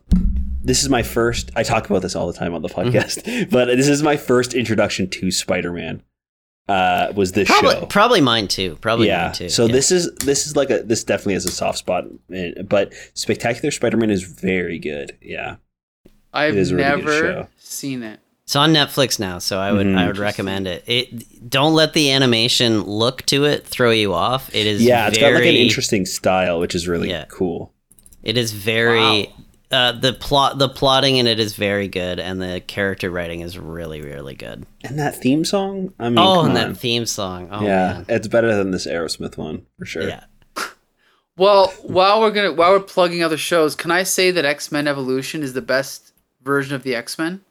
[0.62, 1.50] this is my first.
[1.56, 2.88] I talk about this all the time on the Mm-hmm.
[2.96, 6.02] podcast, but this is my first introduction to Spider-Man.
[6.68, 7.86] Uh, was this probably show?
[7.86, 8.76] probably mine too.
[8.82, 9.24] Probably yeah.
[9.24, 9.48] mine too.
[9.48, 9.72] So yeah.
[9.72, 13.70] this is this is like a this definitely has a soft spot, eh, but Spectacular
[13.70, 15.16] Spider-Man is very good.
[15.22, 15.56] Yeah.
[16.32, 18.20] I've is really never seen it.
[18.48, 19.98] It's on Netflix now, so I would Mhm.
[19.98, 20.82] I would recommend it.
[20.86, 24.48] It don't let the animation look to it throw you off.
[24.54, 27.26] It is Yeah, it's very, got like an interesting style, which is really Yeah.
[27.28, 27.74] cool.
[28.22, 29.26] It is very Wow.
[29.70, 33.58] uh, the plot the plotting in it is very good, and the character writing is
[33.58, 34.64] really really good.
[34.82, 36.54] And that theme song, I mean, oh, and on.
[36.54, 37.50] that theme song.
[37.52, 40.08] Oh yeah, man, it's better than this Aerosmith one for sure.
[40.08, 40.24] yeah.
[41.36, 44.88] Well, while we're gonna while we're plugging other shows, can I say that X Men
[44.88, 47.42] Evolution is the best version of the X Men?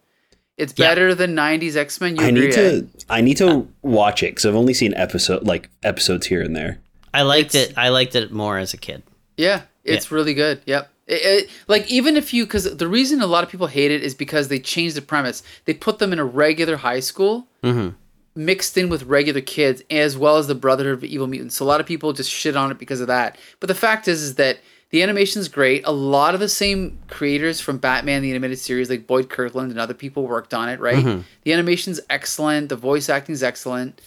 [0.58, 0.88] It's Yeah.
[0.88, 2.18] better than '90s X Men.
[2.18, 2.56] I need eh?
[2.56, 6.54] to I need to watch it because I've only seen episode like episodes here and
[6.54, 6.78] there.
[7.14, 7.78] I liked It's- it.
[7.78, 9.02] I liked it more as a kid.
[9.36, 10.60] Yeah, it's really good.
[10.66, 10.90] Yep.
[11.06, 14.02] It, it, like even if you, because the reason a lot of people hate it
[14.02, 15.42] is because they changed the premise.
[15.64, 17.94] They put them in a regular high school, Mhm.
[18.34, 21.56] mixed in with regular kids, as well as the Brotherhood of Evil Mutants.
[21.56, 23.38] So a lot of people just shit on it because of that.
[23.58, 24.58] But the fact is, is that
[24.90, 25.82] the animation's great.
[25.86, 29.78] A lot of the same creators from Batman the animated series, like Boyd Kirkland and
[29.78, 30.80] other people, worked on it.
[30.80, 31.04] Right.
[31.04, 31.22] Mm-hmm.
[31.44, 32.68] The animation's excellent.
[32.68, 34.00] The voice acting's excellent.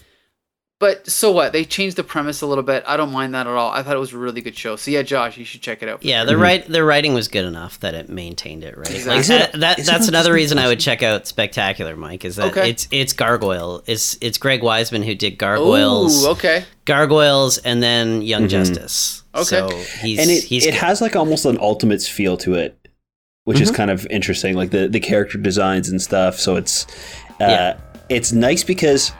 [0.81, 1.53] But so what?
[1.53, 2.83] They changed the premise a little bit.
[2.87, 3.69] I don't mind that at all.
[3.71, 4.75] I thought it was a really good show.
[4.75, 6.03] So yeah, Josh, you should check it out.
[6.03, 6.31] Yeah, sure.
[6.31, 8.89] the right the writing was good enough that it maintained it right.
[8.89, 9.11] Exactly.
[9.11, 11.27] Like Is it- that, that is it that's on another reason I would check out
[11.27, 12.25] Spectacular, Mike.
[12.25, 12.71] Is that Okay.
[12.71, 13.83] it's it's Gargoyle.
[13.85, 16.65] It's it's Greg Weisman who did Gargoyles, Ooh, okay.
[16.85, 19.21] Gargoyles, and then Young Justice.
[19.35, 19.45] Okay.
[19.45, 19.69] so
[20.03, 20.79] he's and it he's it good.
[20.79, 22.75] has like almost an Ultimates feel to it,
[23.43, 23.75] which is Mhm.
[23.75, 24.55] kind of interesting.
[24.55, 26.39] Like the the character designs and stuff.
[26.39, 26.87] So it's
[27.39, 27.77] uh, Yeah.
[28.09, 29.11] it's nice because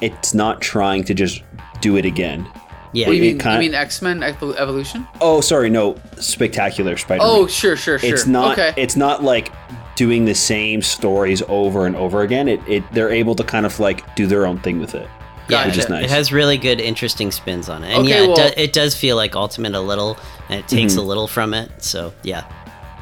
[0.00, 1.42] it's not trying to just
[1.80, 2.46] do it again.
[2.92, 3.06] yeah.
[3.06, 3.38] What do you mean?
[3.38, 5.06] kinda- you mean X Men Evolution?
[5.20, 7.28] Oh, sorry, no, Spectacular Spider-Man.
[7.30, 8.08] Oh, sure, sure, sure.
[8.12, 8.72] it's not okay.
[8.76, 9.52] it's not like
[9.96, 12.48] doing the same stories over and over again.
[12.48, 15.08] It, it they're able to kind of like do their own thing with it.
[15.48, 16.04] Yeah, which is nice.
[16.04, 18.94] it has really good, interesting spins on it, and Okay, yeah, it, do, it does
[18.94, 20.18] feel like Ultimate a little,
[20.50, 21.00] and it takes Mm-hmm.
[21.00, 21.70] a little from it.
[21.82, 22.44] So yeah,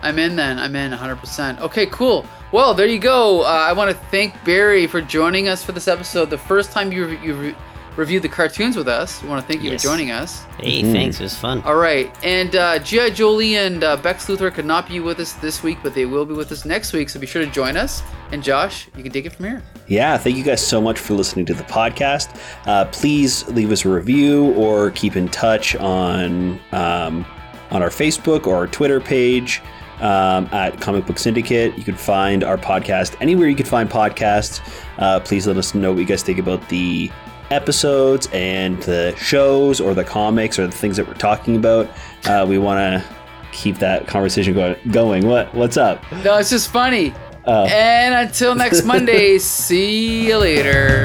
[0.02, 0.58] I'm in then.
[0.58, 1.60] I'm in 100%.
[1.60, 2.24] Okay, cool.
[2.56, 3.42] Well, there you go.
[3.42, 6.30] Uh, I want to thank Barry for joining us for this episode.
[6.30, 7.54] The first time you, re- you re-
[7.96, 9.22] reviewed the cartoons with us.
[9.22, 9.82] We want to thank you Yes.
[9.82, 10.42] for joining us.
[10.58, 10.92] hey, Mm-hmm.
[10.92, 11.60] thanks, it was fun.
[11.64, 12.10] All right.
[12.24, 13.10] And uh, G.I.
[13.10, 16.24] Jolie and uh, Bex Luthor could not be with us this week, but they will
[16.24, 17.10] be with us next week.
[17.10, 18.02] So be sure to join us.
[18.32, 19.62] And Josh, you can take it from here.
[19.86, 22.40] Yeah, thank you guys so much for listening to the podcast.
[22.66, 27.26] Uh, please leave us a review or keep in touch on um,
[27.70, 29.60] on our Facebook or our Twitter page
[30.00, 31.76] um, at Comic Book Syndicate.
[31.76, 34.60] You can find our podcast anywhere you can find podcasts.
[34.98, 37.10] Uh, please let us know what you guys think about the
[37.50, 41.88] episodes and the shows or the comics or the things that we're talking about.
[42.24, 43.16] Uh, we want to
[43.52, 45.26] keep that conversation go- going.
[45.26, 46.02] What what's up?
[46.24, 47.14] No, it's just funny.
[47.44, 47.64] Oh.
[47.66, 51.04] And until next Monday, see you later.